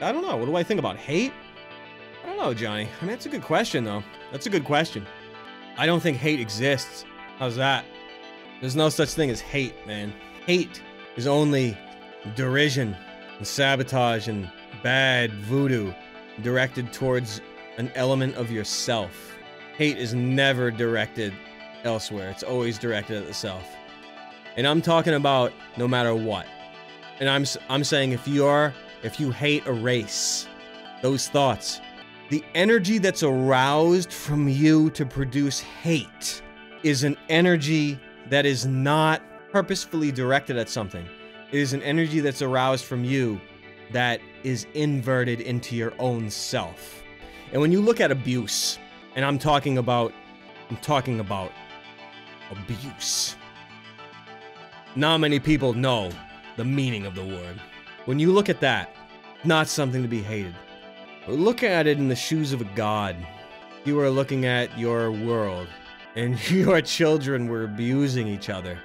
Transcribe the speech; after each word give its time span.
I 0.00 0.12
don't 0.12 0.22
know. 0.22 0.36
What 0.36 0.46
do 0.46 0.56
I 0.56 0.62
think 0.62 0.78
about 0.78 0.96
hate? 0.96 1.32
I 2.22 2.26
don't 2.26 2.38
know, 2.38 2.52
Johnny. 2.52 2.88
I 3.00 3.04
mean, 3.04 3.10
that's 3.12 3.26
a 3.26 3.30
good 3.30 3.42
question, 3.42 3.84
though. 3.84 4.02
That's 4.32 4.46
a 4.46 4.50
good 4.50 4.64
question. 4.64 5.06
I 5.78 5.86
don't 5.86 6.00
think 6.00 6.18
hate 6.18 6.40
exists. 6.40 7.04
How's 7.38 7.56
that? 7.56 7.84
There's 8.60 8.76
no 8.76 8.88
such 8.88 9.10
thing 9.10 9.30
as 9.30 9.40
hate, 9.40 9.74
man. 9.86 10.12
Hate 10.46 10.82
is 11.16 11.26
only 11.26 11.76
derision 12.34 12.96
and 13.38 13.46
sabotage 13.46 14.28
and 14.28 14.50
bad 14.82 15.32
voodoo 15.32 15.92
directed 16.42 16.92
towards 16.92 17.40
an 17.78 17.90
element 17.94 18.34
of 18.36 18.50
yourself. 18.50 19.36
Hate 19.76 19.98
is 19.98 20.14
never 20.14 20.70
directed 20.70 21.34
elsewhere, 21.84 22.30
it's 22.30 22.42
always 22.42 22.78
directed 22.78 23.18
at 23.18 23.26
the 23.26 23.34
self. 23.34 23.64
And 24.56 24.66
I'm 24.66 24.80
talking 24.80 25.14
about 25.14 25.52
no 25.76 25.86
matter 25.86 26.14
what. 26.14 26.46
And 27.20 27.28
I'm 27.28 27.44
I'm 27.68 27.84
saying 27.84 28.12
if 28.12 28.26
you 28.26 28.46
are 28.46 28.74
if 29.02 29.20
you 29.20 29.30
hate 29.30 29.66
a 29.66 29.72
race, 29.72 30.48
those 31.02 31.28
thoughts, 31.28 31.80
the 32.30 32.44
energy 32.54 32.98
that's 32.98 33.22
aroused 33.22 34.12
from 34.12 34.48
you 34.48 34.90
to 34.90 35.06
produce 35.06 35.60
hate 35.60 36.42
is 36.82 37.04
an 37.04 37.16
energy 37.28 37.98
that 38.30 38.44
is 38.44 38.66
not 38.66 39.22
purposefully 39.52 40.10
directed 40.10 40.56
at 40.56 40.68
something. 40.68 41.06
It 41.52 41.60
is 41.60 41.72
an 41.72 41.82
energy 41.82 42.20
that's 42.20 42.42
aroused 42.42 42.84
from 42.84 43.04
you 43.04 43.40
that 43.92 44.20
is 44.42 44.66
inverted 44.74 45.40
into 45.40 45.76
your 45.76 45.92
own 45.98 46.28
self. 46.28 47.02
And 47.52 47.60
when 47.60 47.70
you 47.70 47.80
look 47.80 48.00
at 48.00 48.10
abuse, 48.10 48.78
and 49.14 49.24
I'm 49.24 49.38
talking 49.38 49.78
about 49.78 50.12
I'm 50.68 50.76
talking 50.78 51.20
about 51.20 51.52
abuse. 52.50 53.36
Not 54.96 55.18
many 55.18 55.38
people 55.38 55.74
know 55.74 56.10
the 56.56 56.64
meaning 56.64 57.06
of 57.06 57.14
the 57.14 57.24
word. 57.24 57.60
When 58.06 58.20
you 58.20 58.32
look 58.32 58.48
at 58.48 58.60
that, 58.60 58.94
not 59.42 59.66
something 59.66 60.00
to 60.00 60.08
be 60.08 60.22
hated. 60.22 60.54
But 61.26 61.34
Look 61.34 61.64
at 61.64 61.88
it 61.88 61.98
in 61.98 62.06
the 62.06 62.14
shoes 62.14 62.52
of 62.52 62.60
a 62.60 62.70
god. 62.76 63.16
You 63.84 63.98
are 63.98 64.10
looking 64.10 64.46
at 64.46 64.78
your 64.78 65.10
world, 65.10 65.66
and 66.14 66.50
your 66.50 66.80
children 66.80 67.48
were 67.48 67.64
abusing 67.64 68.28
each 68.28 68.48
other. 68.48 68.78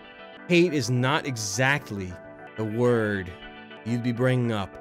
Hate 0.47 0.73
is 0.73 0.89
not 0.89 1.27
exactly 1.27 2.11
the 2.57 2.63
word 2.63 3.31
you'd 3.85 4.01
be 4.01 4.11
bringing 4.11 4.51
up. 4.51 4.75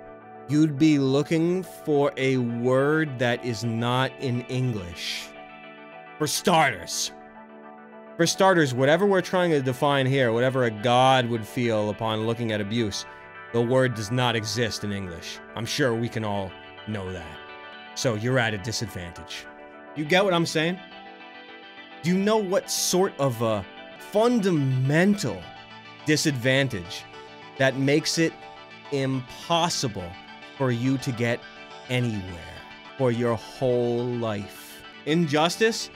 You'd 0.49 0.79
be 0.79 0.99
looking 0.99 1.63
for 1.63 2.11
a 2.17 2.39
word 2.39 3.19
that 3.19 3.45
is 3.45 3.63
not 3.63 4.11
in 4.21 4.41
English. 4.47 5.29
For 6.17 6.27
starters. 6.27 7.13
For 8.17 8.27
starters, 8.27 8.73
whatever 8.73 9.05
we're 9.05 9.21
trying 9.21 9.51
to 9.51 9.61
define 9.61 10.07
here, 10.07 10.33
whatever 10.33 10.65
a 10.65 10.71
god 10.71 11.27
would 11.27 11.47
feel 11.47 11.91
upon 11.91 12.27
looking 12.27 12.53
at 12.53 12.61
abuse, 12.61 13.05
the 13.53 13.61
word 13.61 13.95
does 13.95 14.11
not 14.11 14.37
exist 14.37 14.85
in 14.85 14.93
English. 14.93 15.39
I'm 15.57 15.67
sure 15.67 15.95
we 15.95 16.09
can 16.09 16.25
all 16.25 16.53
know 16.87 17.13
that. 17.13 17.37
So 17.95 18.15
you're 18.15 18.39
at 18.39 18.55
a 18.55 18.59
disadvantage. 18.59 19.47
You 19.97 20.05
get 20.05 20.25
what 20.25 20.33
I'm 20.33 20.47
saying? 20.47 20.79
Do 22.03 22.11
you 22.11 22.17
know 22.17 22.39
what 22.39 22.71
sort 22.71 23.13
of 23.19 23.43
a 23.43 23.65
fundamental 23.99 25.43
disadvantage 26.07 27.05
that 27.59 27.77
makes 27.77 28.19
it 28.19 28.33
impossible 28.93 30.11
for 30.57 30.71
you 30.71 30.97
to 30.99 31.13
get 31.13 31.41
anywhere 31.89 32.55
for 32.97 33.11
your 33.11 33.35
whole 33.35 34.05
life? 34.05 34.83
Injustice? 35.07 35.91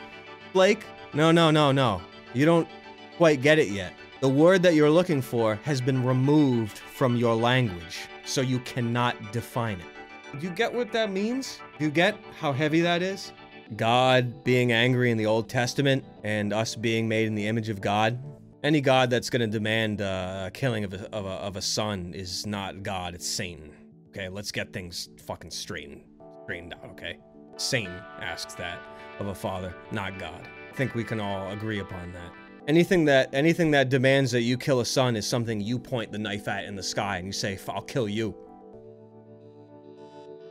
Blake? 0.53 0.85
No, 1.15 1.31
no, 1.31 1.51
no, 1.51 1.73
no. 1.73 2.03
You 2.35 2.45
don't 2.45 2.69
quite 3.17 3.41
get 3.41 3.59
it 3.59 3.69
yet. 3.69 3.93
The 4.25 4.31
word 4.31 4.63
that 4.63 4.75
you're 4.75 4.89
looking 4.89 5.21
for 5.21 5.57
has 5.65 5.83
been 5.83 6.03
removed 6.03 6.79
from 6.79 7.15
your 7.15 7.35
language, 7.35 8.09
so 8.25 8.41
you 8.41 8.59
cannot 8.61 9.35
define 9.35 9.79
it. 9.81 10.43
You 10.43 10.49
get 10.49 10.73
what 10.73 10.93
that 10.93 11.13
means? 11.13 11.61
Do 11.79 11.85
you 11.85 11.91
get 11.91 12.17
how 12.41 12.51
heavy 12.55 12.81
that 12.81 13.03
is? 13.03 13.35
God 13.77 14.43
being 14.43 14.73
angry 14.73 15.11
in 15.11 15.19
the 15.19 15.27
Old 15.27 15.51
Testament 15.51 16.07
and 16.23 16.55
us 16.55 16.75
being 16.75 17.07
made 17.07 17.27
in 17.27 17.35
the 17.35 17.47
image 17.47 17.69
of 17.69 17.83
God. 17.83 18.19
Any 18.63 18.81
God 18.81 19.11
that's 19.11 19.29
going 19.29 19.41
to 19.41 19.47
demand 19.47 20.01
uh, 20.01 20.45
a 20.47 20.51
killing 20.51 20.85
of 20.85 20.95
a, 20.95 21.15
of, 21.15 21.27
a, 21.27 21.29
of 21.29 21.57
a 21.57 21.61
son 21.61 22.15
is 22.15 22.47
not 22.47 22.83
God, 22.83 23.15
it's 23.15 23.29
Satan. 23.29 23.75
Okay, 24.09 24.31
let's 24.31 24.53
get 24.53 24.73
things 24.73 25.11
fucking 25.27 25.51
straightened, 25.51 26.01
straightened 26.45 26.73
out, 26.73 26.93
okay? 26.93 27.19
Satan 27.59 28.01
asks 28.23 28.55
that 28.55 28.79
of 29.19 29.27
a 29.27 29.35
father, 29.35 29.75
not 29.93 30.19
God. 30.19 30.49
I 30.73 30.77
think 30.77 30.95
we 30.95 31.05
can 31.05 31.21
all 31.21 31.53
agree 31.53 31.81
upon 31.81 32.11
that. 32.13 32.33
Anything 32.67 33.05
that 33.05 33.29
anything 33.35 33.73
that 33.73 33.91
demands 33.91 34.31
that 34.31 34.41
you 34.41 34.57
kill 34.57 34.81
a 34.81 34.87
son 34.87 35.17
is 35.17 35.27
something 35.27 35.61
you 35.61 35.79
point 35.79 36.13
the 36.13 36.19
knife 36.19 36.49
at 36.49 36.65
in 36.65 36.77
the 36.77 36.83
sky 36.83 37.19
and 37.19 37.27
you 37.27 37.33
say, 37.33 37.59
"I'll 37.69 37.83
kill 37.83 38.09
you." 38.09 38.35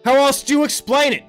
How 0.05 0.15
else 0.15 0.43
do 0.43 0.53
you 0.53 0.63
explain 0.63 1.13
it? 1.13 1.23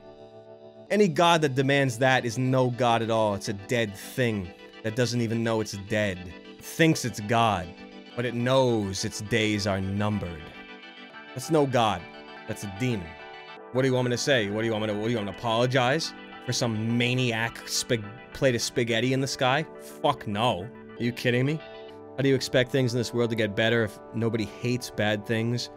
Any 0.90 1.08
god 1.08 1.40
that 1.40 1.54
demands 1.54 1.98
that 1.98 2.26
is 2.26 2.36
no 2.36 2.70
god 2.70 3.00
at 3.00 3.10
all. 3.10 3.34
It's 3.34 3.48
a 3.48 3.54
dead 3.54 3.96
thing 3.96 4.48
that 4.82 4.94
doesn't 4.94 5.22
even 5.22 5.42
know 5.42 5.62
it's 5.62 5.78
dead. 5.88 6.18
It 6.58 6.64
thinks 6.64 7.06
it's 7.06 7.20
God, 7.20 7.66
but 8.14 8.26
it 8.26 8.34
knows 8.34 9.04
its 9.04 9.22
days 9.22 9.66
are 9.66 9.80
numbered. 9.80 10.42
That's 11.34 11.50
no 11.50 11.66
god. 11.66 12.02
That's 12.46 12.64
a 12.64 12.74
demon. 12.78 13.06
What 13.72 13.82
do 13.82 13.88
you 13.88 13.94
want 13.94 14.08
me 14.08 14.10
to 14.10 14.18
say? 14.18 14.50
What 14.50 14.60
do 14.60 14.66
you 14.66 14.72
want 14.72 14.82
me 14.82 14.88
to? 14.88 14.94
What 14.94 15.06
do 15.06 15.10
you 15.10 15.16
want 15.16 15.28
me 15.28 15.32
to 15.32 15.38
apologize 15.38 16.12
for 16.44 16.52
some 16.52 16.98
maniac 16.98 17.56
spag- 17.64 18.04
plate 18.34 18.54
of 18.54 18.60
spaghetti 18.60 19.12
in 19.12 19.20
the 19.20 19.26
sky? 19.26 19.64
Fuck 20.02 20.26
no. 20.26 20.68
Are 20.98 21.02
you 21.02 21.12
kidding 21.12 21.46
me? 21.46 21.58
How 22.16 22.22
do 22.22 22.28
you 22.28 22.34
expect 22.34 22.70
things 22.70 22.92
in 22.92 22.98
this 22.98 23.14
world 23.14 23.30
to 23.30 23.36
get 23.36 23.56
better 23.56 23.84
if 23.84 23.98
nobody 24.14 24.44
hates 24.44 24.90
bad 24.90 25.26
things? 25.26 25.70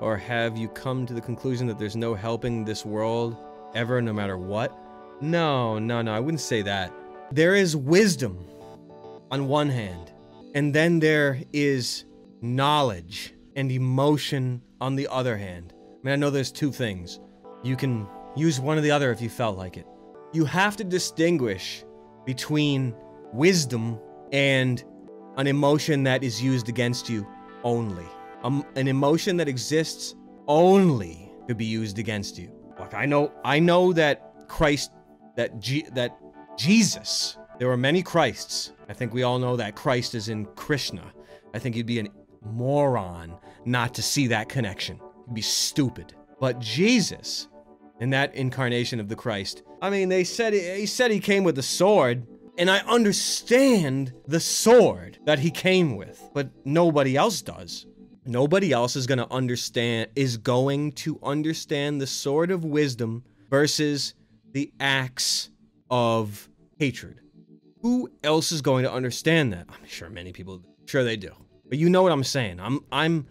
Or 0.00 0.16
have 0.16 0.56
you 0.56 0.68
come 0.68 1.06
to 1.06 1.14
the 1.14 1.20
conclusion 1.20 1.66
that 1.66 1.78
there's 1.78 1.96
no 1.96 2.14
helping 2.14 2.64
this 2.64 2.86
world 2.86 3.36
ever, 3.74 4.00
no 4.00 4.12
matter 4.12 4.38
what? 4.38 4.78
No, 5.20 5.78
no, 5.78 6.02
no, 6.02 6.12
I 6.12 6.20
wouldn't 6.20 6.40
say 6.40 6.62
that. 6.62 6.92
There 7.30 7.54
is 7.54 7.76
wisdom 7.76 8.44
on 9.30 9.48
one 9.48 9.68
hand, 9.68 10.12
and 10.54 10.74
then 10.74 10.98
there 10.98 11.40
is 11.52 12.04
knowledge 12.40 13.34
and 13.54 13.70
emotion 13.70 14.62
on 14.80 14.96
the 14.96 15.08
other 15.08 15.36
hand. 15.36 15.72
I 15.76 16.06
mean, 16.06 16.12
I 16.12 16.16
know 16.16 16.30
there's 16.30 16.50
two 16.50 16.72
things. 16.72 17.20
You 17.62 17.76
can 17.76 18.08
use 18.34 18.58
one 18.58 18.78
or 18.78 18.80
the 18.80 18.90
other 18.90 19.12
if 19.12 19.20
you 19.20 19.28
felt 19.28 19.56
like 19.56 19.76
it. 19.76 19.86
You 20.32 20.44
have 20.46 20.76
to 20.78 20.84
distinguish 20.84 21.84
between 22.24 22.94
wisdom 23.32 23.98
and 24.32 24.84
an 25.36 25.46
emotion 25.46 26.02
that 26.04 26.22
is 26.22 26.42
used 26.42 26.68
against 26.68 27.08
you 27.08 27.26
only. 27.64 28.06
Um, 28.42 28.64
an 28.74 28.88
emotion 28.88 29.36
that 29.36 29.48
exists 29.48 30.14
only 30.48 31.30
to 31.48 31.54
be 31.54 31.64
used 31.64 31.98
against 31.98 32.38
you. 32.38 32.50
Like 32.78 32.94
I 32.94 33.06
know, 33.06 33.32
I 33.44 33.58
know 33.58 33.92
that 33.92 34.48
Christ, 34.48 34.92
that 35.36 35.58
G, 35.60 35.84
that 35.92 36.18
Jesus. 36.56 37.38
There 37.58 37.70
are 37.70 37.76
many 37.76 38.02
Christs. 38.02 38.72
I 38.88 38.92
think 38.92 39.14
we 39.14 39.22
all 39.22 39.38
know 39.38 39.56
that 39.56 39.76
Christ 39.76 40.14
is 40.14 40.28
in 40.28 40.46
Krishna. 40.56 41.12
I 41.54 41.58
think 41.58 41.76
you'd 41.76 41.86
be 41.86 42.00
a 42.00 42.06
moron 42.44 43.36
not 43.64 43.94
to 43.94 44.02
see 44.02 44.26
that 44.28 44.48
connection. 44.48 44.98
You'd 45.26 45.34
be 45.34 45.42
stupid. 45.42 46.14
But 46.40 46.58
Jesus, 46.58 47.48
in 48.02 48.10
that 48.10 48.34
incarnation 48.34 48.98
of 48.98 49.08
the 49.08 49.14
Christ, 49.14 49.62
I 49.80 49.88
mean, 49.88 50.08
they 50.08 50.24
said 50.24 50.52
he 50.52 50.86
said 50.86 51.12
he 51.12 51.20
came 51.20 51.44
with 51.44 51.56
a 51.56 51.62
sword, 51.62 52.26
and 52.58 52.68
I 52.68 52.78
understand 52.80 54.12
the 54.26 54.40
sword 54.40 55.18
that 55.24 55.38
he 55.38 55.52
came 55.52 55.96
with, 55.96 56.28
but 56.34 56.50
nobody 56.64 57.16
else 57.16 57.42
does. 57.42 57.86
Nobody 58.24 58.72
else 58.72 58.96
is 58.96 59.06
going 59.06 59.18
to 59.18 59.32
understand 59.32 60.10
is 60.16 60.36
going 60.36 60.92
to 60.92 61.20
understand 61.22 62.00
the 62.00 62.06
sword 62.08 62.50
of 62.50 62.64
wisdom 62.64 63.22
versus 63.48 64.14
the 64.50 64.72
axe 64.80 65.50
of 65.88 66.48
hatred. 66.78 67.20
Who 67.82 68.10
else 68.24 68.50
is 68.50 68.62
going 68.62 68.82
to 68.82 68.92
understand 68.92 69.52
that? 69.52 69.66
I'm 69.68 69.86
sure 69.86 70.10
many 70.10 70.32
people 70.32 70.60
sure 70.86 71.04
they 71.04 71.16
do. 71.16 71.30
But 71.68 71.78
you 71.78 71.88
know 71.88 72.02
what 72.02 72.10
I'm 72.10 72.24
saying. 72.24 72.58
I'm 72.58 72.80
I'm 72.90 73.26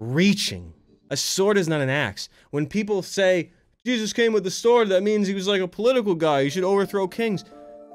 reaching. 0.00 0.72
A 1.10 1.16
sword 1.16 1.58
is 1.58 1.68
not 1.68 1.80
an 1.80 1.90
axe. 1.90 2.28
When 2.50 2.66
people 2.66 3.02
say 3.02 3.52
Jesus 3.86 4.12
came 4.12 4.32
with 4.32 4.44
a 4.48 4.50
sword, 4.50 4.88
that 4.88 5.04
means 5.04 5.28
he 5.28 5.34
was 5.34 5.46
like 5.46 5.60
a 5.60 5.68
political 5.68 6.16
guy. 6.16 6.42
He 6.42 6.50
should 6.50 6.64
overthrow 6.64 7.06
kings. 7.06 7.44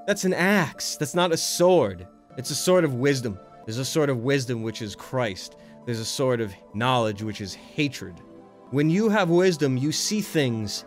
That's 0.08 0.24
an 0.24 0.34
axe. 0.34 0.96
That's 0.96 1.14
not 1.14 1.34
a 1.34 1.38
sword. 1.38 2.08
It's 2.38 2.50
a 2.50 2.56
sword 2.56 2.86
of 2.86 2.94
wisdom. 2.94 3.38
There's 3.66 3.78
a 3.78 3.84
sword 3.84 4.10
of 4.10 4.20
wisdom 4.20 4.64
which 4.64 4.82
is 4.82 4.96
Christ. 4.96 5.58
There's 5.86 6.00
a 6.00 6.06
sword 6.06 6.40
of 6.40 6.54
knowledge 6.74 7.24
which 7.24 7.42
is 7.42 7.56
hatred. 7.56 8.22
When 8.70 8.90
you 8.90 9.10
have 9.10 9.30
wisdom, 9.30 9.76
you 9.76 9.92
see 9.92 10.22
things 10.22 10.86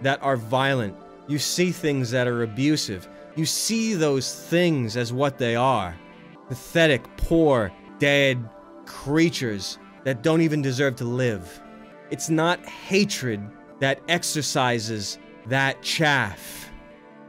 that 0.00 0.22
are 0.22 0.38
violent. 0.38 0.96
You 1.28 1.38
see 1.38 1.70
things 1.70 2.10
that 2.12 2.26
are 2.26 2.42
abusive. 2.42 3.06
You 3.34 3.44
see 3.44 3.92
those 3.92 4.34
things 4.48 4.96
as 4.96 5.12
what 5.12 5.36
they 5.36 5.54
are 5.54 5.94
pathetic, 6.48 7.04
poor, 7.18 7.70
dead 7.98 8.48
creatures 8.86 9.78
that 10.04 10.22
don't 10.22 10.40
even 10.40 10.62
deserve 10.62 10.96
to 10.96 11.04
live. 11.04 11.60
It's 12.10 12.30
not 12.30 12.64
hatred 12.64 13.46
that 13.80 14.00
exercises 14.08 15.18
that 15.46 15.82
chaff. 15.82 16.70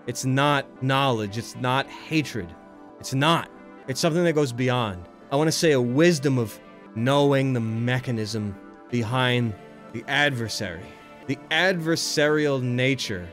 It's 0.08 0.26
not 0.26 0.82
knowledge. 0.82 1.38
It's 1.38 1.56
not 1.56 1.88
hatred. 1.88 2.54
It's 3.00 3.14
not. 3.14 3.52
It's 3.88 4.00
something 4.00 4.24
that 4.24 4.34
goes 4.34 4.54
beyond. 4.54 5.06
I 5.32 5.36
want 5.36 5.50
to 5.50 5.52
say 5.52 5.74
a 5.74 5.82
wisdom 5.82 6.38
of 6.38 6.60
knowing 6.96 7.54
the 7.54 7.60
mechanism 7.60 8.56
behind 8.90 9.54
the 9.94 10.04
adversary. 10.08 10.86
the 11.28 11.38
adversarial 11.52 12.62
nature 12.62 13.28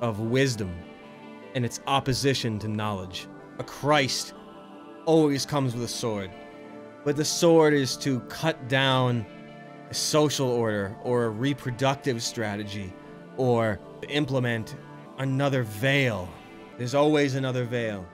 of 0.00 0.20
wisdom 0.20 0.72
and 1.54 1.64
its 1.64 1.80
opposition 1.86 2.58
to 2.60 2.68
knowledge. 2.68 3.26
A 3.58 3.64
Christ 3.64 4.34
always 5.04 5.44
comes 5.44 5.74
with 5.74 5.82
a 5.82 5.88
sword, 5.88 6.30
but 7.04 7.16
the 7.16 7.24
sword 7.24 7.74
is 7.74 7.96
to 7.98 8.20
cut 8.20 8.68
down 8.68 9.26
social 9.92 10.48
order 10.48 10.96
or 11.02 11.24
a 11.24 11.30
reproductive 11.30 12.22
strategy 12.22 12.92
or 13.36 13.78
implement 14.08 14.76
another 15.18 15.62
veil. 15.62 16.28
There's 16.78 16.94
always 16.94 17.34
another 17.34 17.64
veil. 17.64 18.06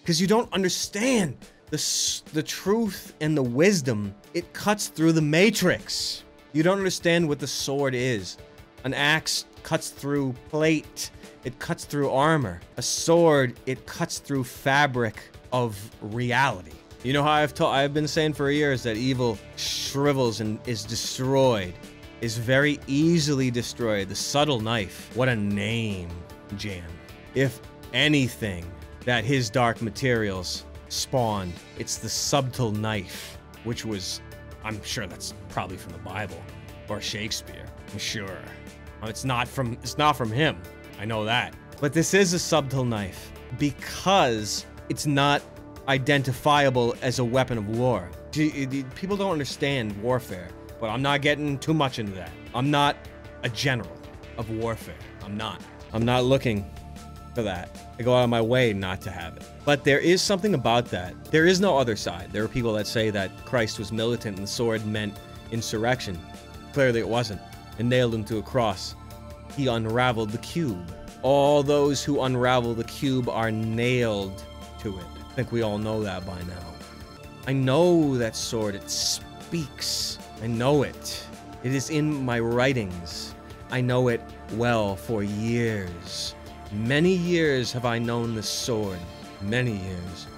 Because 0.00 0.20
you 0.20 0.26
don't 0.26 0.52
understand 0.52 1.36
the, 1.70 2.22
the 2.32 2.42
truth 2.42 3.14
and 3.20 3.36
the 3.36 3.42
wisdom, 3.42 4.14
it 4.34 4.52
cuts 4.52 4.88
through 4.88 5.12
the 5.12 5.22
matrix. 5.22 6.24
You 6.52 6.62
don't 6.62 6.78
understand 6.78 7.28
what 7.28 7.38
the 7.38 7.46
sword 7.46 7.94
is. 7.94 8.36
An 8.84 8.94
axe 8.94 9.46
cuts 9.62 9.88
through 9.90 10.34
plate, 10.50 11.10
it 11.44 11.58
cuts 11.58 11.84
through 11.84 12.10
armor. 12.10 12.60
A 12.76 12.82
sword, 12.82 13.58
it 13.66 13.86
cuts 13.86 14.18
through 14.18 14.44
fabric 14.44 15.16
of 15.52 15.90
reality. 16.00 16.72
You 17.04 17.12
know 17.12 17.22
how 17.22 17.32
I've 17.32 17.60
I've 17.60 17.92
been 17.92 18.08
saying 18.08 18.32
for 18.32 18.50
years 18.50 18.82
that 18.84 18.96
evil 18.96 19.38
shrivels 19.56 20.40
and 20.40 20.58
is 20.66 20.84
destroyed, 20.84 21.74
is 22.22 22.38
very 22.38 22.80
easily 22.86 23.50
destroyed. 23.50 24.08
The 24.08 24.14
subtle 24.14 24.58
knife. 24.58 25.14
What 25.14 25.28
a 25.28 25.36
name, 25.36 26.08
Jam. 26.56 26.90
If 27.34 27.60
anything 27.92 28.64
that 29.04 29.22
his 29.22 29.50
dark 29.50 29.82
materials 29.82 30.64
spawned, 30.88 31.52
it's 31.78 31.98
the 31.98 32.08
subtle 32.08 32.72
knife, 32.72 33.36
which 33.64 33.84
was 33.84 34.22
I'm 34.64 34.82
sure 34.82 35.06
that's 35.06 35.34
probably 35.50 35.76
from 35.76 35.92
the 35.92 35.98
Bible 35.98 36.42
or 36.88 37.02
Shakespeare. 37.02 37.66
I'm 37.92 37.98
sure. 37.98 38.38
It's 39.02 39.26
not 39.26 39.46
from 39.46 39.74
it's 39.82 39.98
not 39.98 40.16
from 40.16 40.32
him. 40.32 40.56
I 40.98 41.04
know 41.04 41.26
that. 41.26 41.54
But 41.82 41.92
this 41.92 42.14
is 42.14 42.32
a 42.32 42.38
subtle 42.38 42.86
knife 42.86 43.30
because 43.58 44.64
it's 44.88 45.04
not 45.04 45.42
identifiable 45.88 46.94
as 47.02 47.18
a 47.18 47.24
weapon 47.24 47.58
of 47.58 47.68
war. 47.68 48.10
People 48.32 49.16
don't 49.16 49.32
understand 49.32 50.00
warfare, 50.02 50.48
but 50.80 50.88
I'm 50.90 51.02
not 51.02 51.22
getting 51.22 51.58
too 51.58 51.74
much 51.74 51.98
into 51.98 52.12
that. 52.12 52.30
I'm 52.54 52.70
not 52.70 52.96
a 53.42 53.48
general 53.48 53.96
of 54.36 54.50
warfare. 54.50 54.94
I'm 55.24 55.36
not. 55.36 55.60
I'm 55.92 56.04
not 56.04 56.24
looking 56.24 56.68
for 57.34 57.42
that. 57.42 57.76
I 57.98 58.02
go 58.02 58.16
out 58.16 58.24
of 58.24 58.30
my 58.30 58.40
way 58.40 58.72
not 58.72 59.00
to 59.02 59.10
have 59.10 59.36
it. 59.36 59.44
But 59.64 59.84
there 59.84 59.98
is 59.98 60.22
something 60.22 60.54
about 60.54 60.86
that. 60.86 61.14
There 61.26 61.46
is 61.46 61.60
no 61.60 61.78
other 61.78 61.96
side. 61.96 62.30
There 62.32 62.42
are 62.44 62.48
people 62.48 62.72
that 62.74 62.86
say 62.86 63.10
that 63.10 63.30
Christ 63.44 63.78
was 63.78 63.92
militant 63.92 64.38
and 64.38 64.46
the 64.46 64.50
sword 64.50 64.84
meant 64.86 65.18
insurrection. 65.52 66.18
Clearly 66.72 67.00
it 67.00 67.08
wasn't. 67.08 67.40
And 67.78 67.88
nailed 67.88 68.14
him 68.14 68.24
to 68.24 68.38
a 68.38 68.42
cross. 68.42 68.94
He 69.56 69.68
unraveled 69.68 70.30
the 70.30 70.38
cube. 70.38 70.92
All 71.22 71.62
those 71.62 72.02
who 72.04 72.22
unravel 72.22 72.74
the 72.74 72.84
cube 72.84 73.28
are 73.28 73.50
nailed 73.50 74.44
to 74.80 74.98
it. 74.98 75.06
I 75.34 75.36
think 75.38 75.50
we 75.50 75.62
all 75.62 75.78
know 75.78 76.00
that 76.04 76.24
by 76.24 76.40
now. 76.42 76.74
I 77.48 77.52
know 77.52 78.16
that 78.18 78.36
sword. 78.36 78.76
It 78.76 78.88
speaks. 78.88 80.16
I 80.40 80.46
know 80.46 80.84
it. 80.84 81.26
It 81.64 81.74
is 81.74 81.90
in 81.90 82.24
my 82.24 82.38
writings. 82.38 83.34
I 83.72 83.80
know 83.80 84.06
it 84.06 84.20
well 84.52 84.94
for 84.94 85.24
years. 85.24 86.36
Many 86.70 87.14
years 87.14 87.72
have 87.72 87.84
I 87.84 87.98
known 87.98 88.36
this 88.36 88.48
sword. 88.48 89.00
Many 89.42 89.72
years. 89.72 90.28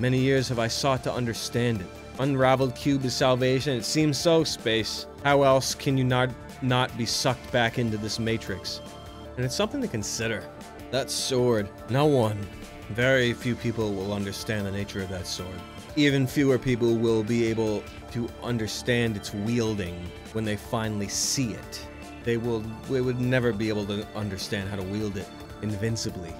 Many 0.00 0.18
years 0.18 0.48
have 0.48 0.58
I 0.58 0.66
sought 0.66 1.04
to 1.04 1.12
understand 1.12 1.82
it. 1.82 1.86
Unraveled 2.18 2.74
cube 2.74 3.04
is 3.04 3.14
salvation. 3.14 3.76
It 3.76 3.84
seems 3.84 4.18
so, 4.18 4.42
space. 4.42 5.06
How 5.22 5.44
else 5.44 5.72
can 5.72 5.96
you 5.96 6.02
not 6.02 6.30
not 6.62 6.98
be 6.98 7.06
sucked 7.06 7.52
back 7.52 7.78
into 7.78 7.96
this 7.96 8.18
matrix? 8.18 8.80
And 9.36 9.44
it's 9.44 9.54
something 9.54 9.80
to 9.82 9.86
consider. 9.86 10.42
That 10.90 11.12
sword, 11.12 11.68
no 11.90 12.06
one, 12.06 12.44
very 12.90 13.32
few 13.32 13.54
people 13.56 13.92
will 13.92 14.12
understand 14.12 14.66
the 14.66 14.70
nature 14.70 15.02
of 15.02 15.08
that 15.08 15.26
sword. 15.26 15.60
Even 15.96 16.26
fewer 16.26 16.58
people 16.58 16.94
will 16.94 17.22
be 17.22 17.46
able 17.46 17.82
to 18.12 18.28
understand 18.42 19.16
its 19.16 19.34
wielding 19.34 19.94
when 20.32 20.44
they 20.44 20.56
finally 20.56 21.08
see 21.08 21.52
it. 21.52 21.86
They 22.24 22.36
will 22.36 22.60
they 22.88 23.00
would 23.00 23.20
never 23.20 23.52
be 23.52 23.68
able 23.68 23.86
to 23.86 24.06
understand 24.14 24.68
how 24.68 24.76
to 24.76 24.82
wield 24.82 25.16
it 25.16 25.28
invincibly. 25.62 26.32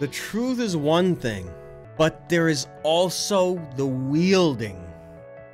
The 0.00 0.08
truth 0.08 0.58
is 0.58 0.76
one 0.76 1.14
thing, 1.14 1.50
but 1.96 2.28
there 2.28 2.48
is 2.48 2.66
also 2.82 3.60
the 3.76 3.86
wielding 3.86 4.82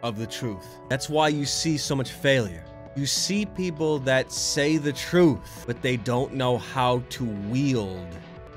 of 0.03 0.19
the 0.19 0.27
truth. 0.27 0.67
That's 0.89 1.09
why 1.09 1.29
you 1.29 1.45
see 1.45 1.77
so 1.77 1.95
much 1.97 2.13
failure. 2.13 2.65
You 2.97 3.07
see 3.07 3.47
people 3.47 3.99
that 4.01 4.33
say 4.33 4.77
the 4.77 4.93
truth, 4.93 5.65
but 5.67 5.83
they 5.83 5.97
don't 5.97 6.35
know 6.35 6.59
how 6.59 7.03
to 7.11 7.25
wield 7.25 8.09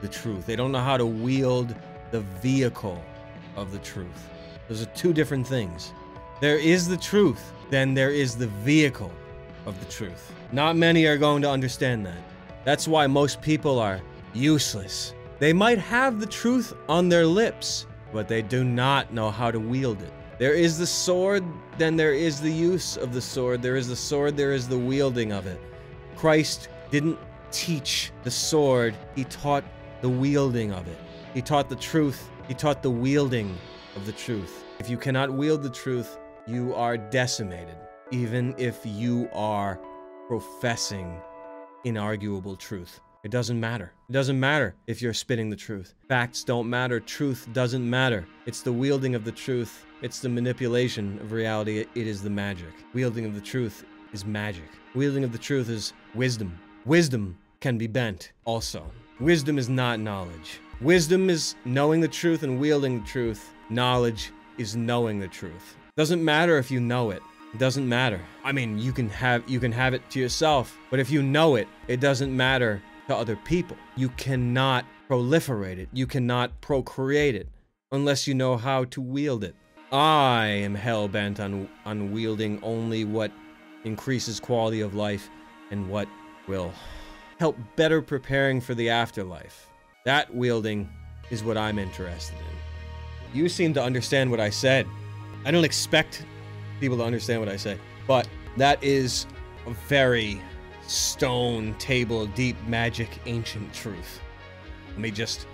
the 0.01 0.07
truth. 0.07 0.45
They 0.45 0.55
don't 0.55 0.71
know 0.71 0.79
how 0.79 0.97
to 0.97 1.05
wield 1.05 1.75
the 2.11 2.21
vehicle 2.41 3.01
of 3.55 3.71
the 3.71 3.79
truth. 3.79 4.29
Those 4.67 4.81
are 4.81 4.87
two 4.87 5.13
different 5.13 5.47
things. 5.47 5.93
There 6.39 6.57
is 6.57 6.87
the 6.87 6.97
truth, 6.97 7.53
then 7.69 7.93
there 7.93 8.09
is 8.09 8.35
the 8.35 8.47
vehicle 8.47 9.11
of 9.65 9.79
the 9.79 9.91
truth. 9.91 10.33
Not 10.51 10.75
many 10.75 11.05
are 11.05 11.17
going 11.17 11.41
to 11.43 11.49
understand 11.49 12.05
that. 12.05 12.17
That's 12.63 12.87
why 12.87 13.07
most 13.07 13.41
people 13.41 13.79
are 13.79 14.01
useless. 14.33 15.13
They 15.39 15.53
might 15.53 15.77
have 15.79 16.19
the 16.19 16.25
truth 16.25 16.73
on 16.87 17.09
their 17.09 17.25
lips, 17.25 17.87
but 18.13 18.27
they 18.27 18.41
do 18.41 18.63
not 18.63 19.13
know 19.13 19.31
how 19.31 19.51
to 19.51 19.59
wield 19.59 20.01
it. 20.01 20.13
There 20.37 20.53
is 20.53 20.77
the 20.77 20.87
sword, 20.87 21.43
then 21.77 21.95
there 21.95 22.13
is 22.13 22.41
the 22.41 22.51
use 22.51 22.97
of 22.97 23.13
the 23.13 23.21
sword. 23.21 23.61
There 23.61 23.75
is 23.75 23.87
the 23.87 23.95
sword, 23.95 24.35
there 24.37 24.53
is 24.53 24.67
the 24.67 24.77
wielding 24.77 25.31
of 25.31 25.45
it. 25.45 25.59
Christ 26.15 26.69
didn't 26.89 27.19
teach 27.51 28.11
the 28.23 28.31
sword, 28.31 28.95
he 29.15 29.23
taught 29.25 29.63
the 30.01 30.09
wielding 30.09 30.71
of 30.71 30.87
it. 30.87 30.97
He 31.33 31.41
taught 31.41 31.69
the 31.69 31.75
truth, 31.75 32.29
he 32.47 32.53
taught 32.53 32.83
the 32.83 32.89
wielding 32.89 33.57
of 33.95 34.05
the 34.05 34.11
truth. 34.11 34.63
If 34.79 34.89
you 34.89 34.97
cannot 34.97 35.31
wield 35.31 35.63
the 35.63 35.69
truth, 35.69 36.17
you 36.47 36.73
are 36.73 36.97
decimated, 36.97 37.77
even 38.11 38.55
if 38.57 38.79
you 38.85 39.29
are 39.33 39.79
professing 40.27 41.19
inarguable 41.85 42.57
truth. 42.57 42.99
It 43.23 43.31
doesn't 43.31 43.59
matter. 43.59 43.93
It 44.09 44.13
doesn't 44.13 44.39
matter 44.39 44.75
if 44.87 45.01
you're 45.01 45.13
spitting 45.13 45.49
the 45.49 45.55
truth. 45.55 45.93
Facts 46.07 46.43
don't 46.43 46.69
matter. 46.69 46.99
Truth 46.99 47.47
doesn't 47.53 47.87
matter. 47.87 48.25
It's 48.47 48.61
the 48.61 48.73
wielding 48.73 49.13
of 49.13 49.23
the 49.23 49.31
truth 49.31 49.85
it's 50.01 50.19
the 50.19 50.29
manipulation 50.29 51.19
of 51.19 51.31
reality, 51.31 51.77
it 51.77 52.07
is 52.07 52.23
the 52.23 52.29
magic. 52.29 52.73
Wielding 52.93 53.23
of 53.23 53.35
the 53.35 53.41
truth 53.41 53.85
is 54.13 54.25
magic. 54.25 54.67
Wielding 54.95 55.23
of 55.23 55.31
the 55.31 55.37
truth 55.37 55.69
is 55.69 55.93
wisdom. 56.15 56.59
Wisdom 56.85 57.37
can 57.59 57.77
be 57.77 57.85
bent 57.85 58.31
also. 58.43 58.89
Wisdom 59.21 59.59
is 59.59 59.69
not 59.69 59.99
knowledge. 59.99 60.59
Wisdom 60.81 61.29
is 61.29 61.53
knowing 61.63 62.01
the 62.01 62.07
truth 62.07 62.41
and 62.41 62.59
wielding 62.59 63.01
the 63.01 63.07
truth. 63.07 63.51
Knowledge 63.69 64.31
is 64.57 64.75
knowing 64.75 65.19
the 65.19 65.27
truth. 65.27 65.75
Doesn't 65.95 66.25
matter 66.25 66.57
if 66.57 66.71
you 66.71 66.79
know 66.79 67.11
it. 67.11 67.21
Doesn't 67.59 67.87
matter. 67.87 68.19
I 68.43 68.51
mean, 68.51 68.79
you 68.79 68.91
can 68.91 69.09
have 69.09 69.47
you 69.47 69.59
can 69.59 69.71
have 69.73 69.93
it 69.93 70.01
to 70.09 70.19
yourself, 70.19 70.75
but 70.89 70.99
if 70.99 71.11
you 71.11 71.21
know 71.21 71.53
it, 71.53 71.67
it 71.87 71.99
doesn't 71.99 72.35
matter 72.35 72.81
to 73.09 73.15
other 73.15 73.35
people. 73.35 73.77
You 73.95 74.09
cannot 74.09 74.85
proliferate 75.07 75.77
it. 75.77 75.89
You 75.93 76.07
cannot 76.07 76.59
procreate 76.59 77.35
it 77.35 77.47
unless 77.91 78.25
you 78.25 78.33
know 78.33 78.57
how 78.57 78.85
to 78.85 79.01
wield 79.01 79.43
it. 79.43 79.53
I 79.91 80.47
am 80.47 80.73
hell 80.73 81.07
bent 81.07 81.39
on, 81.39 81.69
on 81.85 82.11
wielding 82.11 82.59
only 82.63 83.05
what 83.05 83.31
increases 83.83 84.39
quality 84.39 84.81
of 84.81 84.95
life 84.95 85.29
and 85.69 85.91
what 85.91 86.07
will 86.47 86.73
help 87.41 87.57
better 87.75 88.03
preparing 88.03 88.61
for 88.61 88.75
the 88.75 88.87
afterlife. 88.87 89.67
That 90.05 90.31
wielding 90.31 90.87
is 91.31 91.43
what 91.43 91.57
I'm 91.57 91.79
interested 91.79 92.37
in. 92.37 93.35
You 93.35 93.49
seem 93.49 93.73
to 93.73 93.83
understand 93.83 94.29
what 94.29 94.39
I 94.39 94.51
said. 94.51 94.85
I 95.43 95.49
don't 95.49 95.63
expect 95.63 96.23
people 96.79 96.97
to 96.97 97.03
understand 97.03 97.39
what 97.39 97.49
I 97.49 97.55
say, 97.55 97.79
but 98.05 98.29
that 98.57 98.83
is 98.83 99.25
a 99.65 99.71
very 99.87 100.39
stone 100.85 101.73
table 101.79 102.27
deep 102.27 102.55
magic 102.67 103.09
ancient 103.25 103.73
truth. 103.73 104.21
Let 104.89 104.99
me 104.99 105.09
just 105.09 105.47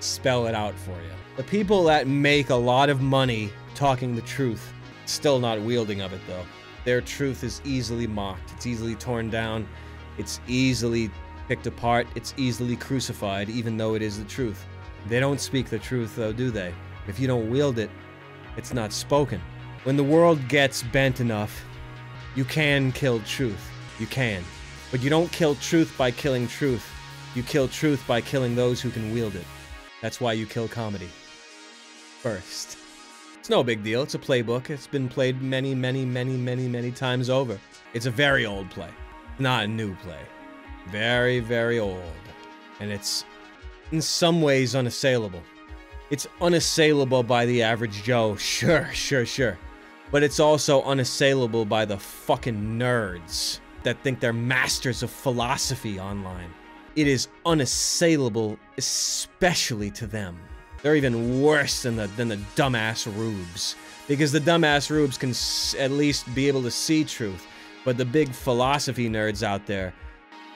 spell 0.00 0.46
it 0.46 0.54
out 0.54 0.74
for 0.74 0.90
you. 0.90 1.14
The 1.38 1.44
people 1.44 1.82
that 1.84 2.06
make 2.06 2.50
a 2.50 2.54
lot 2.54 2.90
of 2.90 3.00
money 3.00 3.50
talking 3.74 4.14
the 4.14 4.20
truth, 4.20 4.70
still 5.06 5.38
not 5.38 5.62
wielding 5.62 6.02
of 6.02 6.12
it 6.12 6.20
though. 6.26 6.44
Their 6.84 7.00
truth 7.00 7.42
is 7.42 7.62
easily 7.64 8.06
mocked, 8.06 8.52
it's 8.52 8.66
easily 8.66 8.96
torn 8.96 9.30
down, 9.30 9.66
it's 10.18 10.40
easily 10.46 11.10
picked 11.48 11.66
apart, 11.66 12.06
it's 12.14 12.34
easily 12.36 12.76
crucified, 12.76 13.48
even 13.48 13.76
though 13.76 13.94
it 13.94 14.02
is 14.02 14.18
the 14.18 14.24
truth. 14.24 14.64
They 15.08 15.20
don't 15.20 15.40
speak 15.40 15.70
the 15.70 15.78
truth 15.78 16.16
though, 16.16 16.32
do 16.32 16.50
they? 16.50 16.74
If 17.06 17.20
you 17.20 17.26
don't 17.26 17.50
wield 17.50 17.78
it, 17.78 17.90
it's 18.56 18.74
not 18.74 18.92
spoken. 18.92 19.40
When 19.84 19.96
the 19.96 20.04
world 20.04 20.48
gets 20.48 20.82
bent 20.82 21.20
enough, 21.20 21.64
you 22.34 22.44
can 22.44 22.92
kill 22.92 23.20
truth. 23.20 23.70
You 23.98 24.06
can. 24.06 24.42
But 24.90 25.02
you 25.02 25.10
don't 25.10 25.30
kill 25.30 25.54
truth 25.56 25.94
by 25.96 26.10
killing 26.10 26.48
truth. 26.48 26.84
You 27.34 27.42
kill 27.42 27.68
truth 27.68 28.02
by 28.06 28.20
killing 28.20 28.56
those 28.56 28.80
who 28.80 28.90
can 28.90 29.12
wield 29.12 29.36
it. 29.36 29.44
That's 30.02 30.20
why 30.20 30.32
you 30.32 30.46
kill 30.46 30.68
comedy. 30.68 31.08
First. 32.20 32.78
It's 33.38 33.48
no 33.48 33.62
big 33.62 33.84
deal. 33.84 34.02
It's 34.02 34.14
a 34.14 34.18
playbook. 34.18 34.70
It's 34.70 34.86
been 34.86 35.08
played 35.08 35.40
many, 35.40 35.74
many, 35.74 36.04
many, 36.04 36.36
many, 36.36 36.66
many 36.66 36.90
times 36.90 37.30
over. 37.30 37.60
It's 37.94 38.06
a 38.06 38.10
very 38.10 38.44
old 38.44 38.68
play, 38.70 38.90
not 39.38 39.64
a 39.64 39.68
new 39.68 39.94
play. 39.96 40.20
Very, 40.88 41.40
very 41.40 41.78
old. 41.78 42.02
And 42.80 42.90
it's 42.90 43.24
in 43.92 44.00
some 44.00 44.42
ways 44.42 44.74
unassailable. 44.74 45.42
It's 46.10 46.26
unassailable 46.40 47.22
by 47.22 47.46
the 47.46 47.62
average 47.62 48.02
Joe, 48.02 48.36
sure, 48.36 48.88
sure, 48.92 49.26
sure. 49.26 49.58
But 50.10 50.22
it's 50.22 50.38
also 50.38 50.82
unassailable 50.82 51.64
by 51.64 51.84
the 51.84 51.98
fucking 51.98 52.78
nerds 52.78 53.60
that 53.82 54.02
think 54.02 54.20
they're 54.20 54.32
masters 54.32 55.02
of 55.02 55.10
philosophy 55.10 55.98
online. 55.98 56.52
It 56.94 57.06
is 57.06 57.28
unassailable, 57.44 58.58
especially 58.78 59.90
to 59.92 60.06
them. 60.06 60.38
They're 60.82 60.96
even 60.96 61.42
worse 61.42 61.82
than 61.82 61.96
the 61.96 62.06
than 62.08 62.28
the 62.28 62.36
dumbass 62.54 63.06
rubes, 63.16 63.76
because 64.06 64.32
the 64.32 64.40
dumbass 64.40 64.90
rubes 64.90 65.18
can 65.18 65.30
at 65.82 65.90
least 65.90 66.32
be 66.34 66.48
able 66.48 66.62
to 66.62 66.70
see 66.70 67.04
truth, 67.04 67.46
but 67.86 67.96
the 67.96 68.04
big 68.04 68.32
philosophy 68.32 69.08
nerds 69.08 69.44
out 69.44 69.64
there, 69.64 69.94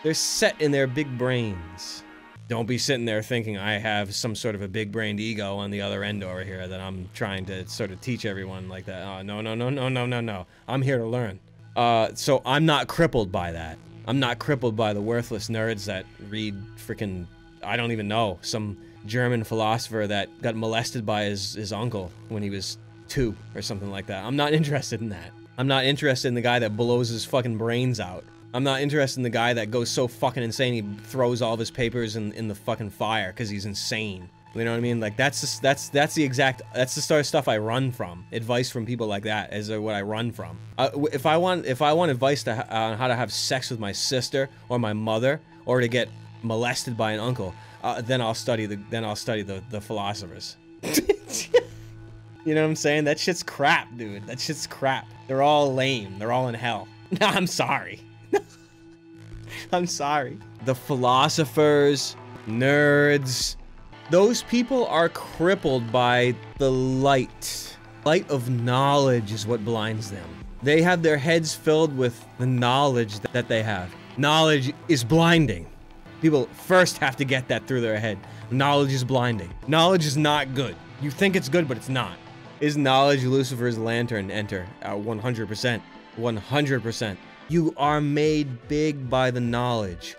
they're 0.03 0.15
set 0.15 0.61
in 0.61 0.73
their 0.73 0.89
big 0.89 1.17
brains. 1.17 2.03
Don't 2.49 2.67
be 2.67 2.77
sitting 2.77 3.05
there 3.05 3.23
thinking 3.23 3.57
I 3.57 3.79
have 3.79 4.13
some 4.13 4.35
sort 4.35 4.57
of 4.57 4.63
a 4.63 4.69
big 4.69 4.91
brained 4.91 5.21
ego 5.21 5.57
on 5.57 5.71
the 5.71 5.81
other 5.81 6.03
end 6.03 6.25
over 6.25 6.43
here 6.43 6.67
that 6.67 6.81
I'm 6.81 7.09
trying 7.15 7.47
to 7.47 7.69
sort 7.69 7.93
of 7.93 8.01
teach 8.01 8.25
everyone 8.25 8.69
like 8.69 8.87
that. 8.87 9.07
Oh, 9.07 9.23
no, 9.23 9.41
no, 9.41 9.55
no, 9.55 9.71
no, 9.71 9.89
no, 9.89 10.07
no, 10.07 10.21
no. 10.21 10.47
I'm 10.67 10.83
here 10.83 10.99
to 10.99 11.07
learn. 11.07 11.39
Uh, 11.77 12.09
so 12.15 12.43
I'm 12.45 12.67
not 12.67 12.89
crippled 12.89 13.31
by 13.31 13.53
that. 13.53 13.79
I'm 14.09 14.19
not 14.19 14.41
crippled 14.41 14.75
by 14.75 14.93
the 14.93 15.01
worthless 15.01 15.49
nerds 15.49 15.85
that 15.85 16.07
read 16.29 16.57
freaking, 16.85 17.27
I 17.63 17.77
don't 17.77 17.93
even 17.93 18.09
know, 18.09 18.41
some 18.43 18.77
German 19.07 19.45
philosopher 19.45 20.09
that 20.09 20.43
got 20.43 20.57
molested 20.57 21.07
by 21.07 21.25
his, 21.27 21.53
his 21.53 21.73
uncle 21.73 22.11
when 22.29 22.43
he 22.43 22.51
was 22.51 22.77
two 23.07 23.37
or 23.55 23.63
something 23.63 23.93
like 23.93 24.07
that. 24.07 24.25
I'm 24.25 24.35
not 24.35 24.53
interested 24.53 25.01
in 25.01 25.11
that. 25.11 25.31
I'm 25.61 25.67
not 25.67 25.85
interested 25.85 26.29
in 26.29 26.33
the 26.33 26.41
guy 26.41 26.59
that 26.61 26.75
blows 26.75 27.11
his 27.11 27.27
fucking 27.27 27.59
brains 27.59 28.01
out. 28.01 28.25
I'm 28.55 28.65
not 28.65 28.81
interested 28.81 29.19
in 29.19 29.25
the 29.25 29.29
guy 29.29 29.53
that 29.53 29.71
goes 29.71 29.91
so 29.91 30.09
fucking 30.09 30.43
insane 30.43 30.73
he 30.73 31.05
throws 31.05 31.43
all 31.43 31.53
of 31.53 31.59
his 31.61 31.71
papers 31.71 32.17
in, 32.17 32.33
in 32.33 32.49
the 32.49 32.55
fucking 32.55 32.89
fire 32.89 33.31
because 33.31 33.51
he's 33.51 33.67
insane. 33.67 34.31
You 34.55 34.65
know 34.65 34.71
what 34.71 34.79
I 34.79 34.81
mean? 34.81 35.01
Like 35.01 35.19
that's 35.19 35.43
just, 35.43 35.61
that's 35.61 35.91
that's 35.91 36.15
the 36.15 36.25
exact 36.25 36.63
that's 36.75 36.95
the 36.95 37.03
sort 37.03 37.21
of 37.21 37.27
stuff 37.27 37.47
I 37.47 37.59
run 37.59 37.93
from. 37.93 38.25
Advice 38.33 38.71
from 38.71 38.87
people 38.87 39.07
like 39.07 39.25
that 39.25 39.53
is 39.53 39.71
what 39.71 39.95
I 39.95 40.01
run 40.01 40.33
from. 40.33 40.57
Uh, 40.79 40.89
if 41.13 41.27
I 41.27 41.37
want 41.37 41.67
if 41.67 41.83
I 41.83 41.93
want 41.93 42.11
advice 42.11 42.49
on 42.49 42.59
uh, 42.59 42.97
how 42.97 43.09
to 43.09 43.15
have 43.15 43.31
sex 43.31 43.69
with 43.69 43.79
my 43.79 43.93
sister 43.93 44.49
or 44.71 44.79
my 44.79 44.95
mother 44.95 45.43
or 45.67 45.83
to 45.83 45.89
get 45.89 46.09
molested 46.43 46.97
by 46.97 47.13
an 47.13 47.21
uncle, 47.21 47.55
uh, 47.83 48.01
then 48.01 48.23
I'll 48.23 48.33
study 48.33 48.65
the 48.65 48.77
then 48.89 49.05
I'll 49.05 49.15
study 49.15 49.43
the 49.43 49.63
the 49.69 49.83
philosophers. 49.83 50.57
you 52.45 52.55
know 52.55 52.63
what 52.63 52.69
I'm 52.69 52.77
saying? 52.77 53.05
That 53.05 53.19
shit's 53.19 53.43
crap, 53.43 53.89
dude. 53.97 54.27
That 54.27 54.41
shit's 54.41 54.67
crap. 54.67 55.07
They're 55.27 55.43
all 55.43 55.75
lame. 55.75 56.19
They're 56.19 56.33
all 56.33 56.49
in 56.49 56.55
hell. 56.55 56.89
No, 57.21 57.27
I'm 57.27 57.49
sorry. 57.49 58.01
I'm 59.73 59.89
sorry. 59.89 60.39
The 60.65 60.77
philosophers, 60.77 62.15
nerds, 62.47 63.57
those 64.11 64.45
people 64.45 64.87
are 64.87 65.09
crippled 65.09 65.91
by 65.91 66.37
the 66.59 66.71
light. 66.71 67.77
Light 68.05 68.31
of 68.31 68.49
knowledge 68.49 69.33
is 69.33 69.47
what 69.47 69.65
blinds 69.65 70.11
them. 70.13 70.29
They 70.63 70.83
have 70.83 71.03
their 71.03 71.17
heads 71.17 71.55
filled 71.55 71.97
with 71.97 72.25
the 72.39 72.47
knowledge 72.47 73.19
that 73.33 73.49
they 73.49 73.65
have. 73.65 73.95
Knowledge 74.17 74.73
is 74.89 75.03
blinding. 75.03 75.67
People 76.21 76.47
first 76.53 76.99
have 76.99 77.17
to 77.17 77.25
get 77.25 77.49
that 77.49 77.67
through 77.67 77.81
their 77.81 77.99
head. 77.99 78.19
Knowledge 78.51 78.93
is 78.93 79.05
blinding. 79.05 79.53
Knowledge 79.67 80.05
is 80.05 80.17
not 80.17 80.55
good. 80.55 80.77
You 81.01 81.11
think 81.11 81.35
it's 81.35 81.49
good, 81.49 81.67
but 81.67 81.77
it's 81.77 81.89
not. 81.89 82.17
Is 82.61 82.77
knowledge 82.77 83.25
Lucifer's 83.25 83.79
lantern? 83.79 84.31
Enter. 84.31 84.67
Uh, 84.83 84.91
100%. 84.91 85.81
100%. 86.19 87.17
You 87.49 87.75
are 87.79 88.03
made 88.03 88.69
big 88.69 89.09
by 89.09 89.31
the 89.31 89.41
knowledge. 89.41 90.15